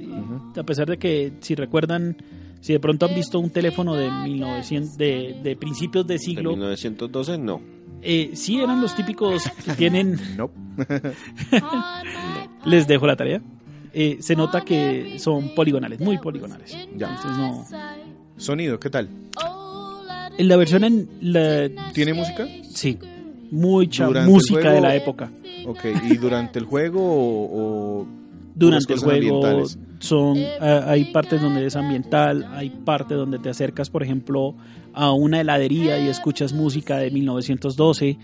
[0.57, 2.15] A pesar de que, si recuerdan,
[2.61, 6.51] si de pronto han visto un teléfono de 1900, de, de principios de De siglo,
[6.51, 7.61] 1912 no.
[8.01, 10.49] eh, sí eran los típicos que tienen No.
[12.65, 13.41] Les dejo la tarea.
[13.93, 16.71] Eh, se nota que son poligonales, muy poligonales.
[16.97, 17.15] Ya.
[17.15, 17.65] Entonces no.
[18.37, 19.09] Sonido, ¿qué tal?
[20.37, 22.45] En la versión en la ¿Tiene música?
[22.63, 22.97] sí,
[23.51, 25.31] mucha Durante música de la época.
[25.65, 28.01] Ok, ¿y durante el juego o...?
[28.01, 28.07] o
[28.55, 29.63] Durante el juego
[29.99, 34.55] son ah, hay partes donde es ambiental, hay partes donde te acercas, por ejemplo,
[34.93, 38.17] a una heladería y escuchas música de 1912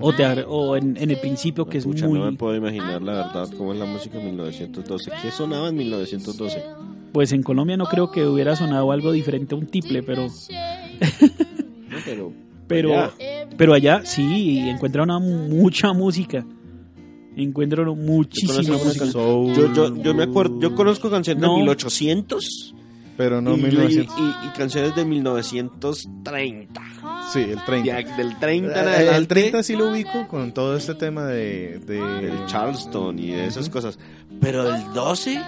[0.00, 2.56] o, te ar- o en, en el principio que es Pucha, no me muy puedo
[2.56, 5.10] imaginar la verdad cómo es la música en 1912.
[5.22, 6.62] ¿Qué sonaba en 1912?
[7.12, 10.26] pues en Colombia no creo que hubiera sonado algo diferente a un tiple, pero
[11.88, 12.32] No, pero
[12.66, 13.10] Pero, allá.
[13.56, 16.44] pero allá sí, encuentra una mucha música.
[17.36, 19.06] Encuentro ¿Conoces muchísima música.
[19.06, 21.54] Soul, Yo, yo, yo me acuerdo, yo conozco canciones No.
[21.54, 22.74] de 1800
[23.16, 24.14] pero no y, 1900.
[24.18, 26.80] y- y canciones de 1930.
[27.32, 27.84] Sí, el 30.
[27.86, 31.24] Ya, del 30 en Eh, adelante, el 30 sí lo ubico con todo este tema
[31.26, 31.78] de...
[31.86, 33.98] de el Charleston y de esas cosas.
[34.40, 35.40] Pero el 12,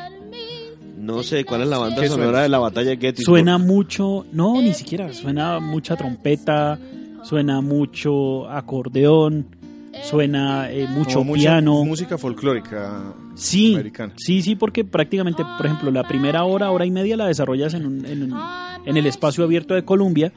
[0.97, 2.43] no sé cuál es la banda ¿Qué sonora suena?
[2.43, 3.25] de la batalla de Gettysburg.
[3.39, 6.79] Suena mucho, no, ni siquiera, suena mucha trompeta,
[7.25, 9.56] suena mucho acordeón,
[10.05, 11.85] suena eh, mucho como mucha piano.
[11.85, 14.13] Música folclórica Sí, americana.
[14.17, 17.87] sí, sí, porque prácticamente, por ejemplo, la primera hora, hora y media la desarrollas en,
[17.87, 18.41] un- en, un-
[18.85, 20.33] en el espacio abierto de Colombia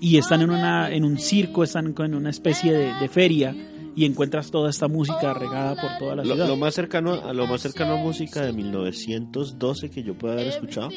[0.00, 3.54] y están en, una, en un circo, están en una especie de, de feria
[3.96, 6.48] y encuentras toda esta música regada por toda la Lo, ciudad.
[6.48, 10.48] lo más cercano a lo más cercano a música de 1912 que yo pueda haber
[10.48, 10.90] escuchado,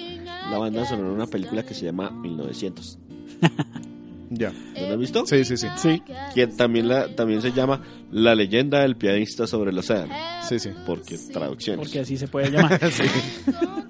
[0.52, 3.00] la banda sonora de una película que se llama 1900.
[4.32, 4.52] Ya.
[4.52, 5.26] ¿No la has visto?
[5.26, 5.68] Sí, sí, sí.
[5.78, 6.04] Sí,
[6.36, 10.14] Que también la también se llama La leyenda del pianista sobre el océano,
[10.48, 10.70] Sí, sí.
[10.86, 11.80] porque traducciones.
[11.86, 12.80] porque así se puede llamar.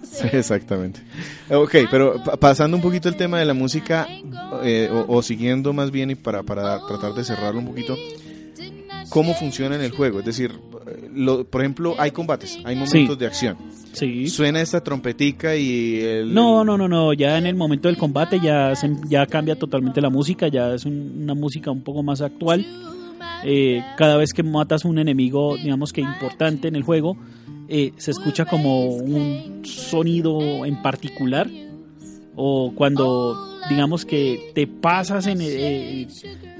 [0.09, 1.01] Sí, exactamente.
[1.51, 4.07] Ok, pero pa- pasando un poquito el tema de la música,
[4.63, 7.95] eh, o, o siguiendo más bien y para, para tratar de cerrarlo un poquito,
[9.09, 10.19] ¿cómo funciona en el juego?
[10.19, 10.51] Es decir,
[11.13, 13.19] lo- por ejemplo, hay combates, hay momentos Sí.
[13.19, 13.57] de acción.
[13.93, 14.27] Sí.
[14.29, 16.33] Suena esta trompetica y el...
[16.33, 17.13] No, no, no, no.
[17.13, 20.47] Ya en el momento del combate ya, se- ya cambia totalmente la música.
[20.47, 22.65] Ya es un- una música un poco más actual.
[23.43, 27.17] Eh, cada vez que matas un enemigo, digamos que importante en el juego,
[27.67, 31.47] eh, se escucha como un sonido en particular.
[32.35, 33.35] O cuando,
[33.69, 35.39] digamos que te pasas en.
[35.41, 36.07] eh,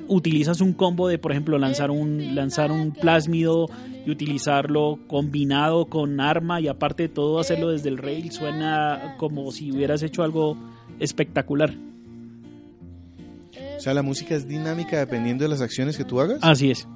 [0.10, 3.68] utilizas un combo de, por ejemplo, lanzar un, lanzar un plásmido
[4.06, 9.52] y utilizarlo combinado con arma y aparte de todo hacerlo desde el rail suena como
[9.52, 10.58] si hubieras hecho algo
[11.00, 11.74] espectacular.
[13.78, 16.40] O sea, la música es dinámica dependiendo de las acciones que tú hagas.
[16.42, 16.88] Así es.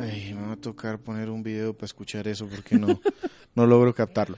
[0.00, 3.00] Ay, me va a tocar poner un video para escuchar eso porque no,
[3.54, 4.36] no logro captarlo.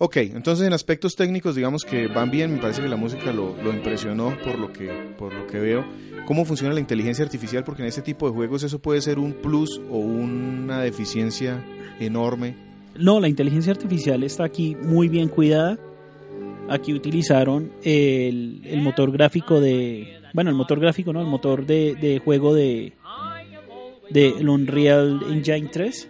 [0.00, 3.56] Ok, entonces en aspectos técnicos digamos que van bien, me parece que la música lo,
[3.60, 4.86] lo impresionó por lo, que,
[5.18, 5.84] por lo que veo.
[6.24, 7.64] ¿Cómo funciona la inteligencia artificial?
[7.64, 11.64] Porque en este tipo de juegos eso puede ser un plus o una deficiencia
[11.98, 12.54] enorme.
[12.96, 15.78] No, la inteligencia artificial está aquí muy bien cuidada.
[16.68, 20.20] Aquí utilizaron el, el motor gráfico de.
[20.32, 21.20] Bueno, el motor gráfico, ¿no?
[21.20, 22.92] El motor de, de juego de.
[24.10, 26.08] De Unreal Engine 3.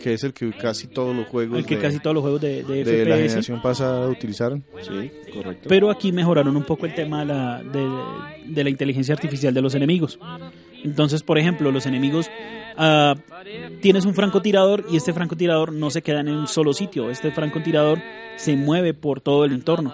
[0.00, 2.40] Que es el que casi todos los juegos El que de, casi todos los juegos
[2.40, 3.22] de, de de la FPS.
[3.22, 4.64] generación pasada utilizaron.
[4.80, 5.68] Sí, correcto.
[5.68, 9.74] Pero aquí mejoraron un poco el tema de la, de, la inteligencia artificial de los
[9.74, 10.18] enemigos.
[10.82, 12.30] Entonces, por ejemplo, los enemigos,
[12.76, 13.14] ah,
[13.80, 17.10] tienes un francotirador y este francotirador no se queda en un solo sitio.
[17.10, 18.00] Este francotirador
[18.36, 19.92] se mueve por todo el entorno,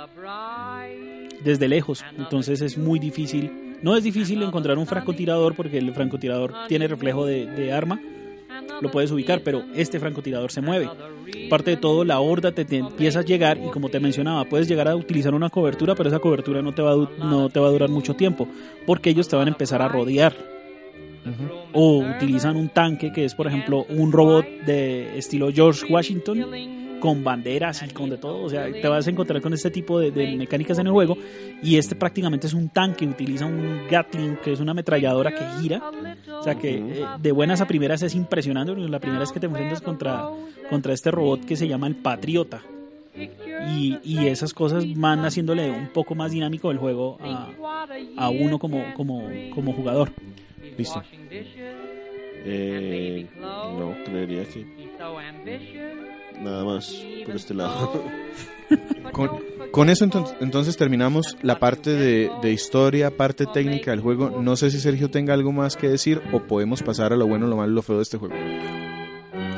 [1.42, 2.05] desde lejos.
[2.16, 3.77] Entonces es muy difícil.
[3.83, 8.01] No es difícil encontrar un francotirador porque el francotirador tiene reflejo de arma.
[8.81, 10.88] Lo puedes ubicar, pero este francotirador se mueve.
[11.46, 14.68] Aparte de todo, la horda te, te empieza a llegar y como te mencionaba, puedes
[14.68, 17.68] llegar a utilizar una cobertura, pero esa cobertura no te va a, no te va
[17.68, 18.48] a durar mucho tiempo
[18.87, 20.35] porque ellos te van a empezar a rodear
[21.72, 27.23] o utilizan un tanque que es por ejemplo un robot de estilo George Washington con
[27.23, 30.11] banderas y con de todo, o sea, te vas a encontrar con este tipo de,
[30.11, 31.16] de mecánicas en el juego
[31.62, 35.88] y este prácticamente es un tanque, utiliza un Gatling que es una ametralladora que gira,
[36.37, 39.47] o sea que eh, de buenas a primeras es impresionante, la primera es que te
[39.47, 40.29] enfrentas contra,
[40.69, 42.61] contra este robot que se llama el Patriota
[43.69, 47.53] y, y esas cosas van haciéndole un poco más dinámico el juego a,
[48.16, 50.11] a uno como, como, como jugador.
[50.77, 51.01] Listo.
[52.49, 54.66] Eh, no, creería que
[56.40, 56.94] nada más
[57.25, 58.03] por este lado.
[59.12, 59.31] Con,
[59.70, 64.42] con eso enton- entonces terminamos la parte de, de historia, parte técnica del juego.
[64.42, 67.46] No sé si Sergio tenga algo más que decir o podemos pasar a lo bueno,
[67.46, 68.35] lo malo y lo feo de este juego.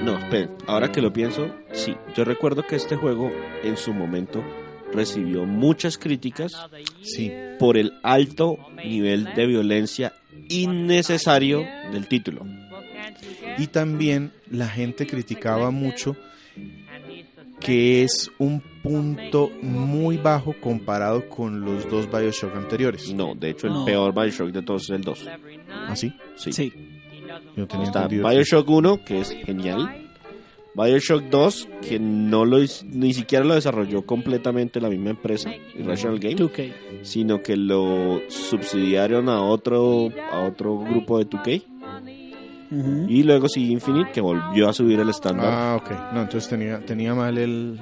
[0.05, 3.31] No, esperen, ahora que lo pienso, sí, yo recuerdo que este juego
[3.65, 4.45] en su momento
[4.93, 6.53] recibió muchas críticas
[7.03, 7.33] Sí.
[7.59, 10.13] por el alto nivel de violencia
[10.51, 12.45] innecesario del título.
[13.57, 16.15] Y también la gente criticaba mucho
[17.61, 23.13] que es un punto muy bajo comparado con los dos Bioshock anteriores.
[23.13, 23.85] No, de hecho el No.
[23.85, 25.27] peor Bioshock de todos es el 2.
[25.89, 26.13] ¿Así?
[26.37, 26.53] Sí.
[26.53, 26.73] Sí.
[27.57, 28.07] Yo tenía Está.
[28.09, 30.05] Bioshock 1, que es genial.
[30.75, 36.37] Bioshock 2, que no lo ni siquiera lo desarrolló completamente la misma empresa, Irrational Game,
[36.37, 36.73] 2K.
[37.03, 41.63] sino que lo subsidiaron a otro a otro grupo de 2K
[42.71, 45.47] Y luego sí Infinite que volvió a subir el estándar.
[45.51, 45.91] Ah, ok.
[46.13, 47.81] No, entonces tenía, tenía mal el...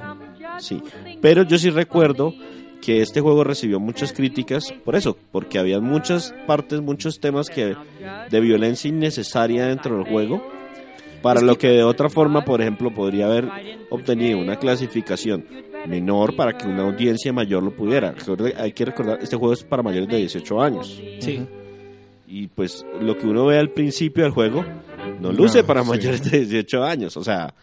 [0.58, 0.80] Sí.
[1.20, 2.32] Pero yo sí recuerdo
[2.80, 7.74] que este juego recibió muchas críticas por eso, porque había muchas partes, muchos temas que
[8.30, 10.42] de violencia innecesaria dentro del juego,
[11.22, 13.48] para lo que de otra forma, por ejemplo, podría haber
[13.90, 15.44] obtenido una clasificación
[15.88, 18.14] menor para que una audiencia mayor lo pudiera.
[18.56, 21.02] Hay que recordar, este juego es para mayores de 18 años.
[21.20, 21.44] Sí.
[22.26, 24.64] Y pues lo que uno ve al principio del juego
[25.20, 25.88] no luce No, para sí.
[25.90, 27.16] mayores de 18 años.
[27.16, 27.54] O sea,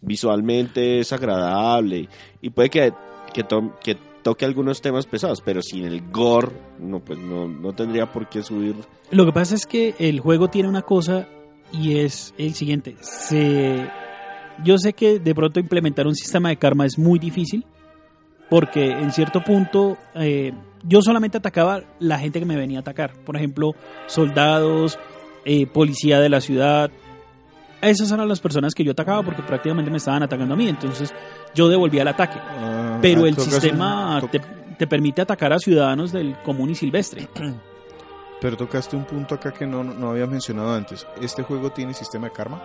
[0.00, 2.08] visualmente es agradable
[2.40, 2.92] y puede que,
[3.34, 7.72] que, to- que toque algunos temas pesados, pero sin el gore, no, pues no, no
[7.72, 8.74] tendría por qué subir.
[9.10, 11.28] Lo que pasa es que el juego tiene una cosa
[11.72, 12.96] y es el siguiente.
[13.00, 13.86] Se...
[14.64, 17.64] Yo sé que de pronto implementar un sistema de karma es muy difícil
[18.50, 23.12] porque en cierto punto eh, yo solamente atacaba la gente que me venía a atacar.
[23.24, 23.72] Por ejemplo,
[24.06, 24.98] soldados,
[25.44, 26.90] eh, policía de la ciudad.
[27.80, 30.68] Esas eran las personas que yo atacaba porque prácticamente me estaban atacando a mí.
[30.68, 31.14] Entonces
[31.54, 32.38] yo devolvía el ataque.
[32.40, 34.40] Ah, Pero ah, el sistema un- te,
[34.78, 37.28] te permite atacar a ciudadanos del común y silvestre.
[38.40, 41.06] Pero tocaste un punto acá que no, no había mencionado antes.
[41.20, 42.62] ¿Este juego tiene sistema de karma?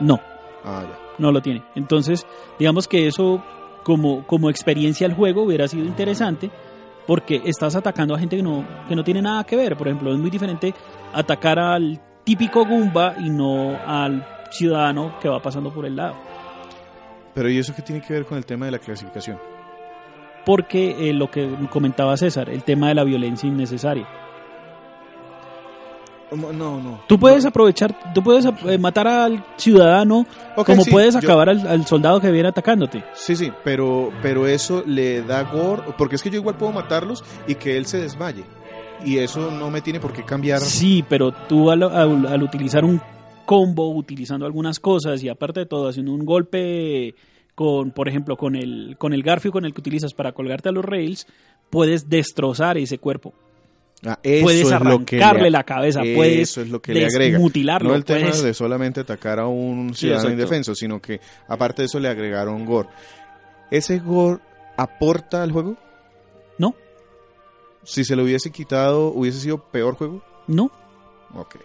[0.00, 0.20] No.
[0.64, 0.98] Ah, ya.
[1.18, 1.62] no lo tiene.
[1.76, 2.26] Entonces,
[2.58, 3.42] digamos que eso
[3.86, 6.50] como, como experiencia al juego hubiera sido interesante
[7.06, 9.76] porque estás atacando a gente que no, que no tiene nada que ver.
[9.76, 10.74] Por ejemplo, es muy diferente
[11.12, 16.16] atacar al típico Goomba y no al ciudadano que va pasando por el lado.
[17.32, 19.38] Pero ¿y eso qué tiene que ver con el tema de la clasificación?
[20.44, 24.08] Porque eh, lo que comentaba César, el tema de la violencia innecesaria.
[26.32, 27.00] No, no.
[27.06, 31.48] Tú puedes aprovechar, tú puedes eh, matar al ciudadano Ok, como sí, puedes yo- acabar
[31.48, 33.04] al, al soldado que viene atacándote.
[33.14, 37.22] Sí, sí, pero, pero eso le da gore, porque es que yo igual puedo matarlos
[37.46, 38.42] y que él se desmaye.
[39.04, 40.58] Y eso no me tiene por qué cambiar.
[40.60, 43.00] Sí, pero tú al, al- al utilizar un
[43.44, 47.14] combo, utilizando algunas cosas y aparte de todo, haciendo un golpe
[47.54, 50.72] con, por ejemplo, con el, con el garfio con el que utilizas para colgarte a
[50.72, 51.26] los rails,
[51.70, 53.32] puedes destrozar ese cuerpo.
[54.04, 56.92] Ah, eso puedes es lo que arrancarle le- la cabeza, eso puedes es lo que
[56.94, 57.32] le agrega.
[57.38, 61.82] desmutilarlo, No el tema puedes- de solamente atacar a un ciudadano indefenso, sino que aparte
[61.82, 62.88] de eso le agregaron gore.
[63.70, 64.40] ¿Ese gore
[64.76, 65.76] aporta al juego?
[66.58, 66.74] No,
[67.84, 70.22] Si se lo hubiese quitado, ¿hubiese sido peor juego?
[70.46, 70.70] no.
[71.34, 71.56] Ok.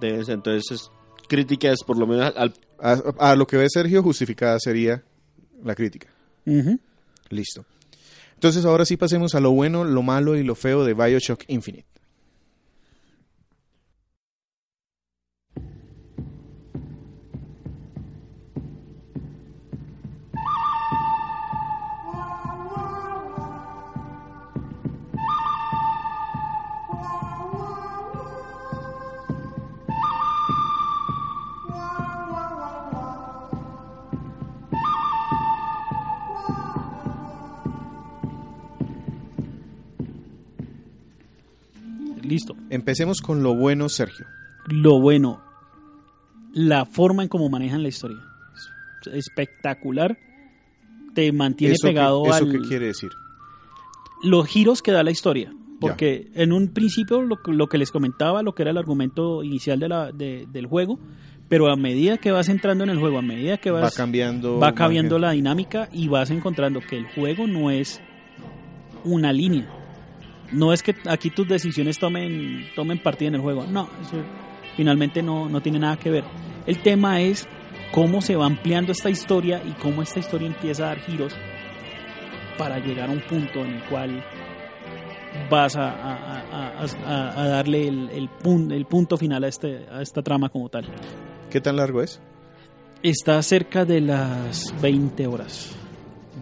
[0.00, 0.90] Entonces,
[1.28, 5.02] críticas por lo menos al, A, a lo que ve Sergio, justificada sería
[5.64, 6.08] la crítica.
[7.30, 7.64] Listo.
[8.36, 11.86] Entonces ahora sí pasemos a lo bueno, lo malo y lo feo de Bioshock Infinite.
[42.36, 42.56] Listo.
[42.70, 44.26] Empecemos con lo bueno, Sergio.
[44.68, 45.42] Lo bueno,
[46.52, 48.18] la forma en cómo manejan la historia.
[49.06, 50.18] Es espectacular.
[51.14, 52.52] Te mantiene ¿Eso, pegado qué, ¿Eso al...
[52.52, 53.10] qué quiere decir?
[54.22, 55.52] los giros que da la historia.
[55.78, 59.42] Porque en un principio lo, que- lo que les comentaba, lo que era el argumento
[59.44, 60.98] inicial de la, de- del juego,
[61.50, 64.58] pero a medida que vas entrando en el juego, a medida que Va vas, cambiando.
[64.58, 68.00] va cambiando la dinámica y vas encontrando que el juego no es
[69.04, 69.68] una línea.
[70.52, 73.64] No es que aquí tus decisiones tomen, tomen partida en el juego.
[73.66, 74.16] No, eso
[74.76, 76.24] finalmente no, no tiene nada que ver.
[76.66, 77.48] El tema es
[77.92, 81.34] cómo se va ampliando esta historia y cómo esta historia empieza a dar giros
[82.58, 84.24] para llegar a un punto en el cual
[85.50, 89.86] vas a, a- a- a- a darle el, el, pun- el punto final a, este,
[89.92, 90.86] a esta trama como tal.
[91.50, 92.20] ¿Qué tan largo es?
[93.02, 95.76] Está cerca de las 20 horas.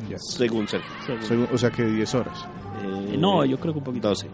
[0.09, 0.17] Ya.
[0.19, 0.91] Según Sergio.
[1.05, 1.23] según.
[1.25, 2.47] Según- o sea que 10 horas.
[2.85, 4.09] Eh, No, yo creo que un poquito.
[4.09, 4.29] 12.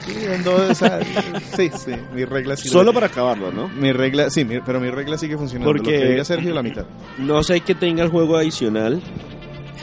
[0.00, 1.00] Sí, en dos, o sea,
[1.56, 2.70] sí, sí, mi regla sigue.
[2.70, 3.68] Solo para acabarlo, ¿no?
[3.68, 5.70] Mi regla, sí, mi- pero mi regla sigue funcionando.
[5.72, 6.86] Porque- Lo que diga Sergio, la mitad.
[7.18, 9.02] No sé que tenga el juego adicional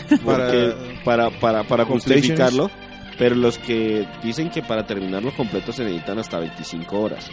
[0.23, 2.71] porque- para, para, para justificarlo,
[3.19, 7.29] pero los que dicen que para terminarlo completo se necesitan hasta 25 horas.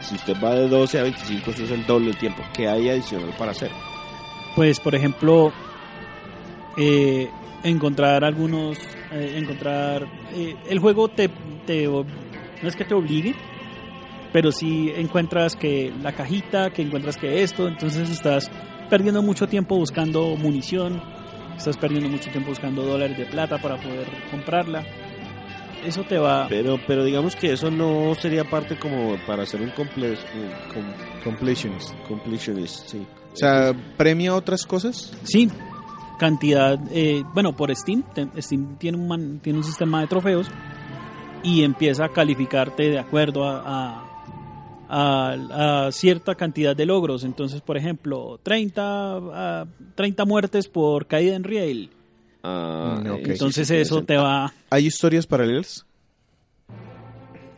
[0.00, 2.88] Si usted va de 12 a 25, eso es el doble del tiempo que hay
[2.88, 3.70] adicional para hacer.
[4.56, 5.52] Pues, por ejemplo,
[6.76, 7.30] eh,
[7.64, 8.78] encontrar algunos.
[9.12, 10.06] eh, encontrar.
[10.34, 11.28] eh, el juego te,
[11.66, 11.86] te.
[11.86, 13.34] No es que te obligue,
[14.32, 18.50] pero si encuentras que la cajita, que encuentras que esto, entonces estás
[18.88, 21.02] perdiendo mucho tiempo buscando munición,
[21.56, 24.84] estás perdiendo mucho tiempo buscando dólares de plata para poder comprarla.
[25.84, 26.46] Eso te va.
[26.48, 31.22] Pero, pero digamos que eso no sería parte como para hacer un, comple un com-
[31.24, 31.92] Completionist.
[32.08, 33.06] completionist, sí.
[33.32, 35.12] O sea, ¿premia otras cosas?
[35.24, 35.50] Sí,
[36.18, 40.48] cantidad, eh, bueno, por Steam, te- Steam tiene un, man- tiene un sistema de trofeos
[41.42, 44.04] y empieza a calificarte de acuerdo a, a-
[44.88, 47.24] a- a cierta cantidad de logros.
[47.24, 51.90] Entonces, por ejemplo, 30, ah, 30 muertes por caída en riel.
[52.42, 54.52] Ah, Mm, Entonces eso te va...
[54.70, 55.86] ¿Hay historias paralelas?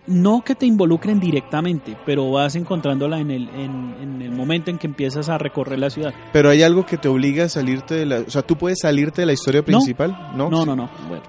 [0.07, 4.79] No que te involucren directamente, pero vas encontrándola en el, en, en el momento en
[4.79, 6.15] que empiezas a recorrer la ciudad.
[6.33, 8.19] Pero hay algo que te obliga a salirte de la...
[8.21, 10.13] O sea, ¿tú puedes salirte de la historia principal?
[10.37, 10.67] No, No, Sí.
[10.67, 10.91] no, no.
[11.09, 11.25] Bueno.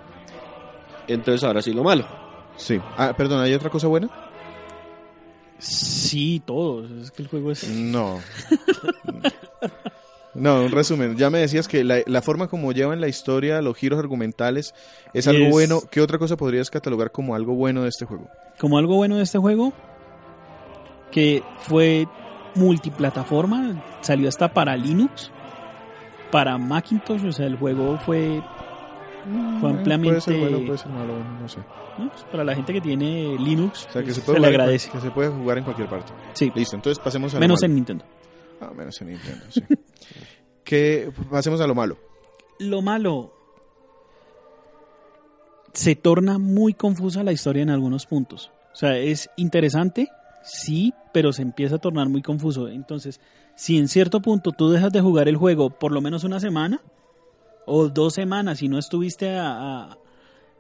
[1.08, 2.06] Entonces ahora sí lo malo.
[2.56, 2.80] Sí.
[2.98, 4.10] Ah, perdón, ¿hay otra cosa buena?
[5.58, 6.92] Sí, todos.
[6.92, 7.68] Es que el juego es...
[7.70, 8.20] No.
[10.38, 11.16] No, un resumen.
[11.18, 14.74] Ya me decías que la, la forma como llevan la historia, los giros argumentales,
[15.14, 15.82] es algo Es- bueno.
[15.90, 18.28] ¿Qué otra cosa podrías catalogar como algo bueno de este juego?
[18.60, 19.72] como algo bueno de este juego,
[21.12, 22.08] que fue
[22.56, 25.32] multiplataforma, salió hasta para Linux,
[26.32, 28.42] para Macintosh, o sea, el juego fue,
[29.62, 30.22] fue ampliamente...
[30.22, 31.60] Puede ser bueno, puede ser malo, no sé.
[32.00, 32.10] ¿no?
[32.10, 34.48] Pues para la gente que tiene Linux, O sea, que se, pues, puede se le
[34.48, 34.90] jugar en agradece.
[34.92, 36.12] que se puede jugar en cualquier parte.
[36.34, 38.06] Sí, Listo, entonces pasemos a menos en Nintendo.
[38.60, 39.62] Ah, menos en Nintendo, sí.
[40.64, 41.98] que pasemos a lo malo.
[42.60, 43.34] Lo malo,
[45.78, 48.52] se torna muy confusa la historia en algunos puntos.
[48.74, 50.10] O sea, es interesante,
[50.44, 52.68] sí, pero se empieza a tornar muy confuso.
[52.68, 53.22] Entonces,
[53.56, 56.82] si en cierto punto tú dejas de jugar el juego por lo menos una semana
[57.68, 59.98] o dos semanas y no estuviste a,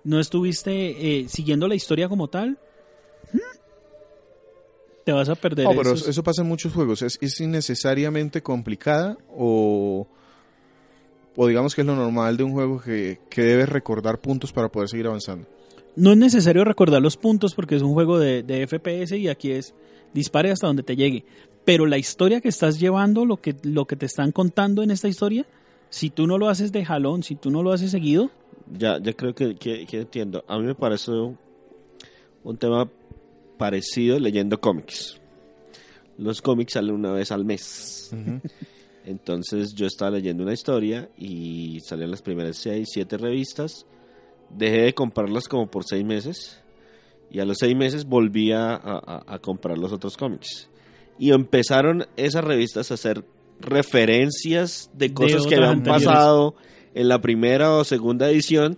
[0.04, 2.60] no estuviste eh, siguiendo la historia como tal,
[5.08, 5.64] te vas a perder.
[5.66, 7.02] No, pero esos- eso pasa en muchos juegos.
[7.02, 10.06] ¿Es, es innecesariamente complicada o,
[11.38, 14.68] o digamos que es lo normal de un juego que, que debes recordar puntos para
[14.68, 15.48] poder seguir avanzando?
[15.96, 19.52] No es necesario recordar los puntos porque es un juego de, de FPS y aquí
[19.52, 19.74] es
[20.14, 21.24] dispare hasta donde te llegue.
[21.64, 25.08] Pero la historia que estás llevando, lo que, lo que te están contando en esta
[25.08, 25.46] historia,
[25.90, 28.30] si tú no lo haces de jalón, si tú no lo haces seguido,
[28.78, 30.44] Ya, ya creo que, que- que entiendo.
[30.50, 31.12] A mí me parece
[32.44, 32.90] un tema
[33.58, 35.20] parecido leyendo cómics.
[36.18, 38.12] Los cómics salen una vez al mes.
[39.06, 43.86] Entonces yo estaba leyendo una historia y salían las primeras seis, siete revistas.
[44.50, 46.62] Dejé de comprarlas como por seis meses.
[47.32, 50.70] Y a los seis meses volví a, a- a comprar los otros cómics.
[51.20, 53.24] Y empezaron esas revistas a hacer
[53.60, 56.06] referencias de cosas que otras habían anteriores.
[56.08, 56.56] pasado
[56.94, 58.78] en la primera o segunda edición.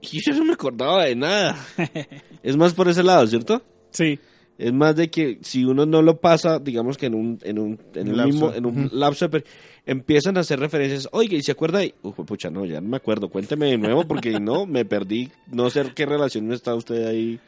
[0.00, 1.56] Y yo no me acordaba de nada.
[2.42, 3.62] es más por ese lado, ¿cierto?
[3.90, 4.18] Sí.
[4.58, 7.80] Es más de que si uno no lo pasa, digamos que en un, en un,
[7.94, 8.26] en un Lapso.
[8.32, 9.44] mismo, en un lapso, de per-
[9.86, 11.08] empiezan a hacer referencias.
[11.12, 11.80] Oiga, ¿y se acuerda?
[12.02, 13.30] Uf, pucha, no, ya no me acuerdo.
[13.30, 15.30] Cuénteme de nuevo porque no, me perdí.
[15.46, 17.40] No sé qué relación está usted ahí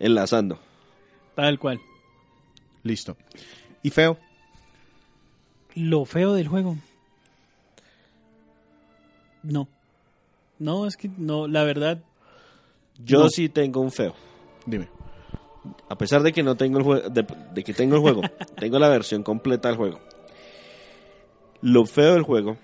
[0.00, 0.58] enlazando.
[1.36, 1.78] Tal cual.
[2.82, 3.16] Listo.
[3.84, 4.18] ¿Y feo?
[5.76, 6.76] Lo feo del juego.
[9.44, 9.68] No.
[10.58, 12.02] No, es que no, la verdad,
[13.04, 13.28] Yo No.
[13.28, 14.14] sí tengo un feo.
[14.66, 14.88] Dime.
[15.88, 18.22] A pesar de que no tengo el juego, de, de que tengo el juego,
[18.58, 20.00] tengo la versión completa del juego.
[21.60, 22.56] Lo feo del juego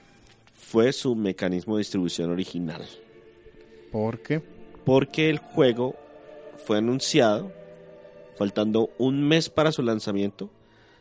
[0.53, 2.85] fue su mecanismo de distribución original.
[3.93, 4.43] ¿Por qué?
[4.85, 5.95] Porque el juego
[6.67, 7.53] fue anunciado,
[8.37, 10.51] faltando un mes para su lanzamiento,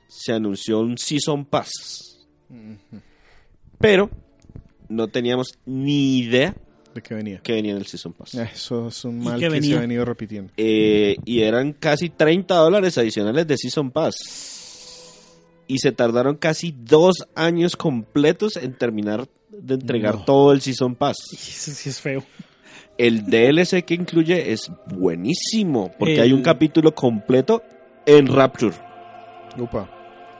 [0.07, 2.27] se anunció un Season Pass.
[3.79, 4.09] Pero
[4.89, 6.55] no teníamos ni idea
[6.97, 7.39] ¿De qué venía?
[7.43, 8.33] que venía en el Season Pass.
[8.33, 10.51] Eso es un ¿Y mal que se ha venido repitiendo.
[10.57, 14.15] Eh, y eran casi 30 dólares adicionales de Season Pass.
[15.67, 20.25] Y se tardaron casi dos años completos en terminar de entregar No.
[20.25, 21.17] todo el Season Pass.
[21.33, 22.23] Eso sí es feo.
[22.97, 27.61] El DLC que incluye es buenísimo, porque El- hay un capítulo completo
[28.05, 28.75] en Rapture.
[29.59, 29.89] Upa.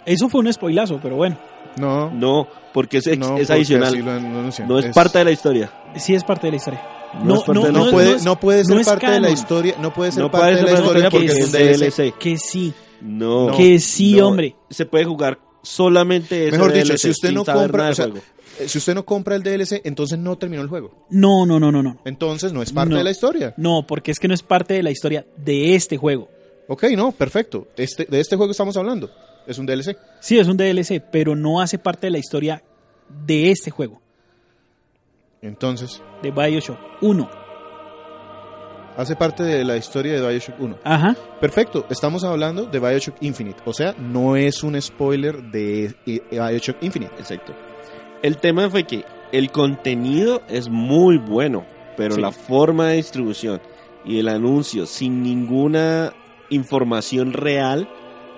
[0.05, 1.37] Eso fue un spoilazo, pero bueno.
[1.77, 3.93] No, No, porque es, ex- no, es porque adicional.
[3.97, 5.71] lo no es, parte de la historia.
[5.95, 6.81] Sí es parte de la historia.
[7.23, 9.29] No, es parte de la No, no, puede, es- no puede ser parte de la
[9.29, 9.75] historia.
[9.79, 11.51] No puede ser No parte puede de ser la historia la porque porque es un
[11.51, 12.13] DLC.
[12.19, 12.73] Que sí.
[13.01, 13.51] No.
[13.55, 14.27] que sí, no.
[14.27, 14.55] hombre.
[14.69, 18.05] Se puede jugar solamente ese Mejor dicho, DLC si usted no compra, o sea,
[18.59, 21.05] eh, si usted no compra el DLC, entonces no terminó el juego.
[21.09, 21.97] No, no, no, no, no.
[22.05, 22.97] Entonces no es parte No.
[22.97, 23.53] de la historia.
[23.57, 26.29] No, porque es que no es parte de la historia de este juego.
[26.67, 27.67] Ok, no, perfecto.
[27.77, 29.09] Este, de este juego estamos hablando.
[29.47, 29.97] Es un DLC.
[30.19, 32.61] Sí, es un DLC, pero no hace parte de la historia
[33.25, 34.01] de este juego,
[35.41, 37.29] Entonces, de Bioshock 1.
[38.97, 40.77] hace parte de la historia de Bioshock 1.
[40.83, 41.15] Ajá.
[41.39, 43.61] Perfecto, estamos hablando de Bioshock Infinite.
[43.65, 47.13] O sea, no es un spoiler de eh, Bioshock Infinite.
[47.17, 47.53] Exacto.
[48.23, 52.21] El tema fue que el contenido es muy bueno, pero Sí.
[52.21, 53.61] la forma de distribución
[54.03, 56.13] y el anuncio sin ninguna
[56.49, 57.87] información real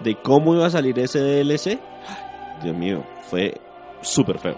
[0.03, 1.79] de cómo iba a salir ese DLC,
[2.63, 3.59] Dios mío, fue
[4.01, 4.57] súper feo.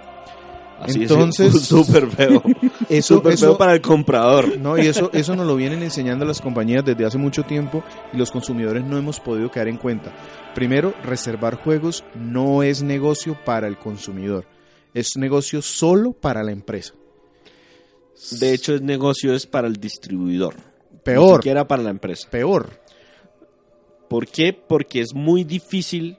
[0.79, 2.41] Así es, Entonces- fue súper feo.
[2.89, 4.57] Eso, Súper eso- feo para el comprador.
[4.57, 8.17] No, y eso, eso nos lo vienen enseñando las compañías desde hace mucho tiempo y
[8.17, 10.11] los consumidores no hemos podido caer en cuenta.
[10.55, 14.45] Primero, reservar juegos no es negocio para el consumidor,
[14.95, 16.93] es negocio solo para la empresa.
[18.39, 20.55] De hecho, el negocio es para el distribuidor.
[20.91, 22.27] Ni Peor, siquiera para la empresa.
[22.29, 22.69] peor.
[24.12, 24.53] ¿Por qué?
[24.53, 26.18] Porque es muy difícil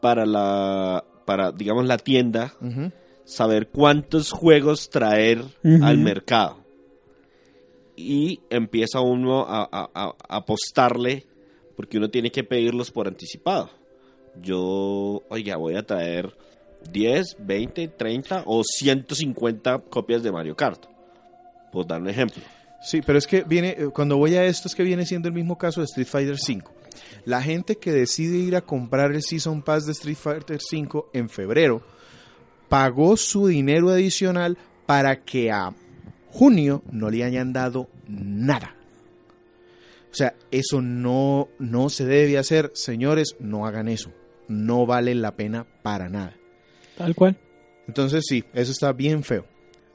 [0.00, 2.52] para la, para, digamos, la tienda
[3.24, 5.42] saber cuántos juegos traer
[5.82, 6.58] al mercado.
[7.96, 11.26] Y empieza uno a, a- apostarle
[11.76, 13.70] porque uno tiene que pedirlos por anticipado.
[14.40, 16.34] Yo, oiga, voy a traer
[16.92, 20.84] 10, 20, 30 o 150 copias de Mario Kart.
[21.72, 22.42] Por dar un ejemplo.
[22.82, 25.34] Sí, pero es que viene, eh, cuando voy a esto es que viene siendo el
[25.34, 26.62] mismo caso de Street Fighter V.
[27.24, 31.28] La gente que decide ir a comprar el Season Pass de Street Fighter V en
[31.28, 31.82] febrero
[32.68, 35.74] pagó su dinero adicional para que a
[36.28, 38.76] junio no le hayan dado nada.
[40.10, 42.72] O sea, eso no, no se debe hacer.
[42.74, 44.12] Señores, no hagan eso.
[44.48, 46.36] No vale la pena para nada.
[46.96, 47.38] Tal cual.
[47.86, 49.46] Entonces sí, eso está bien feo.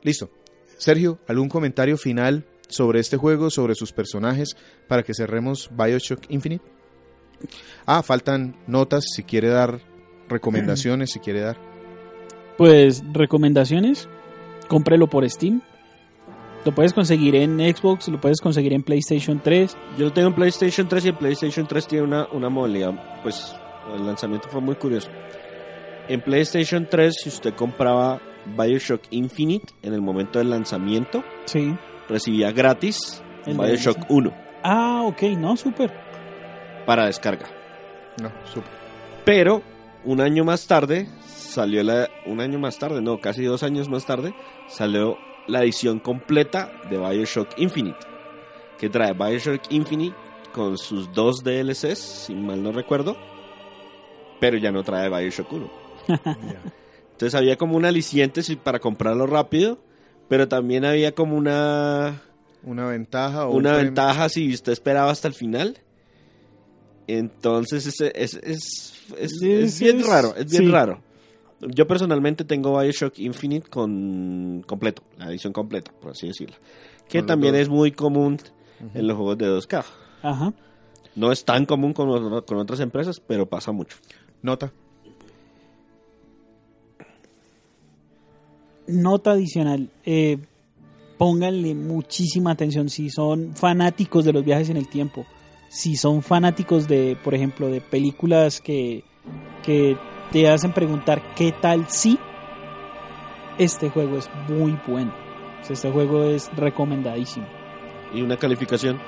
[0.01, 0.29] Listo.
[0.77, 4.55] Sergio, ¿algún comentario final sobre este juego, sobre sus personajes,
[4.87, 6.63] para que cerremos Bioshock Infinite?
[7.85, 9.79] Ah, faltan notas, si quiere dar
[10.29, 11.57] recomendaciones, si quiere dar.
[12.57, 14.07] Pues recomendaciones,
[14.67, 15.61] cómprelo por Steam.
[16.63, 19.77] Lo puedes conseguir en Xbox, lo puedes conseguir en PlayStation 3.
[19.99, 23.53] Yo lo tengo en PlayStation 3 y el PlayStation 3 tiene una, una modalidad, pues
[23.93, 25.09] el lanzamiento fue muy curioso.
[26.07, 28.19] En PlayStation 3, si usted compraba
[28.57, 31.75] Bioshock Infinite en el momento del lanzamiento, Sí.
[32.09, 34.05] recibía gratis El Bioshock DLC.
[34.09, 34.33] 1
[34.63, 35.93] Ah, ok, no, súper.
[36.85, 37.47] Para descarga.
[38.21, 38.71] No, súper.
[39.25, 39.61] Pero
[40.03, 44.05] un año más tarde salió la, un año más tarde, no, casi dos años más
[44.05, 44.33] tarde
[44.67, 45.17] salió
[45.47, 47.99] la edición completa de Bioshock Infinite,
[48.77, 50.15] que trae Bioshock Infinite
[50.53, 53.17] con sus dos DLCs, si mal no recuerdo,
[54.39, 55.71] pero ya no trae Bioshock 1.
[56.07, 56.17] Ya.
[57.11, 59.79] Entonces había como un aliciente para comprarlo rápido,
[60.27, 62.21] pero también había como una
[62.63, 65.77] Una ventaja o una un ventaja si usted esperaba hasta el final.
[67.07, 70.69] Entonces es, es, es, es- Sí, es sí, bien es- raro, es bien sí.
[70.71, 71.01] raro.
[71.61, 76.55] Yo personalmente tengo Bioshock Infinite con completo, la edición completa, por así decirlo.
[77.07, 78.37] Que Con también es muy común
[78.93, 79.83] en los juegos de 2K.
[80.21, 80.53] Ajá.
[81.15, 83.97] No es tan común con, con otras empresas, pero pasa mucho.
[84.41, 84.71] Nota.
[88.87, 89.89] Nota adicional.
[90.05, 90.37] eh,
[91.17, 95.25] pónganle muchísima atención si son fanáticos de los viajes en el tiempo.
[95.69, 99.03] Si son fanáticos de, por ejemplo, de películas que,
[99.63, 99.97] que
[100.31, 102.17] te hacen preguntar qué tal si.
[103.57, 105.13] Este juego es muy bueno.
[105.69, 107.47] Este juego es recomendadísimo.
[108.13, 108.99] Y una calificación.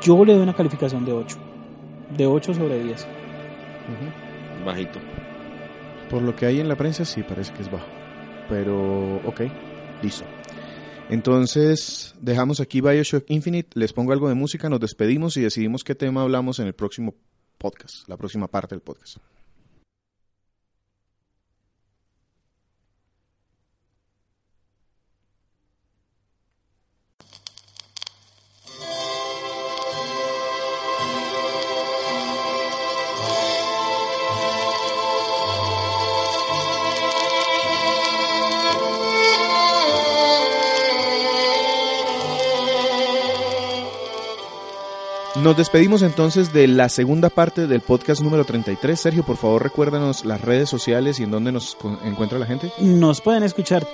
[0.00, 1.36] Yo le doy una calificación de 8.
[2.16, 3.02] De 8 sobre 10.
[3.02, 4.64] Ujú.
[4.64, 4.98] Bajito.
[6.08, 7.86] Por lo que hay en la prensa, sí, parece que es bajo.
[8.48, 9.42] Pero, ok,
[10.02, 10.24] listo.
[11.10, 15.94] Entonces, dejamos aquí Bioshock Infinite, les pongo algo de música, nos despedimos y decidimos qué
[15.94, 17.14] tema hablamos en el próximo
[17.58, 19.18] podcast, la próxima parte del podcast.
[45.44, 48.98] Nos despedimos entonces de la segunda parte del podcast número 33.
[48.98, 52.72] Sergio, por favor, recuérdanos las redes sociales y en dónde nos encuentra la gente.
[52.78, 53.86] Nos pueden escuchar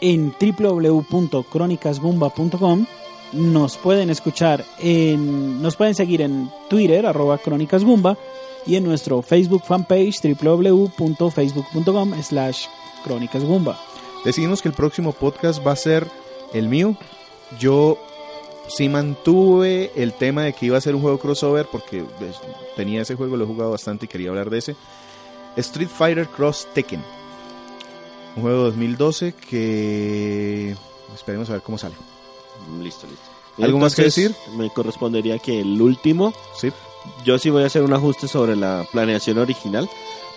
[0.00, 2.86] en www.cronicasgumba.com.
[3.34, 5.62] Nos pueden escuchar en.
[5.62, 8.18] Nos pueden seguir en Twitter, arroba crónicasgumba,
[8.66, 12.64] y en nuestro Facebook fanpage www.facebook.com slash
[13.04, 13.78] crónicasgumba.
[14.24, 16.08] Decidimos que el próximo podcast va a ser
[16.52, 16.96] el mío.
[17.60, 17.98] Yo
[18.68, 22.36] sí mantuve el tema de que iba a ser un juego crossover porque pues,
[22.76, 24.76] tenía ese juego, lo he jugado bastante y quería hablar de ese.
[25.56, 27.02] Street Fighter Cross Tekken.
[28.36, 30.76] Un juego de 2012 que
[31.14, 31.94] esperemos a ver cómo sale.
[32.80, 33.64] Listo, listo.
[33.64, 34.56] ¿Algo más que Entonces, decir?
[34.56, 36.70] Me correspondería que el último, Sí.
[37.24, 39.88] yo sí voy a hacer un ajuste sobre la planeación original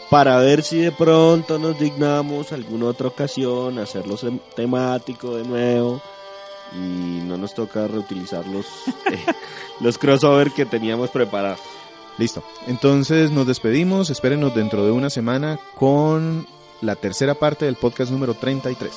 [0.10, 4.18] para ver si de pronto nos dignamos alguna otra ocasión hacerlo
[4.56, 6.02] temático de nuevo
[6.74, 8.66] y no nos toca reutilizar los,
[9.12, 9.26] eh,
[9.80, 11.60] los crossover que teníamos preparados.
[12.18, 12.44] Listo.
[12.68, 14.10] Entonces nos despedimos.
[14.10, 16.46] Espérenos dentro de una semana con
[16.82, 18.92] la tercera parte del podcast número 33.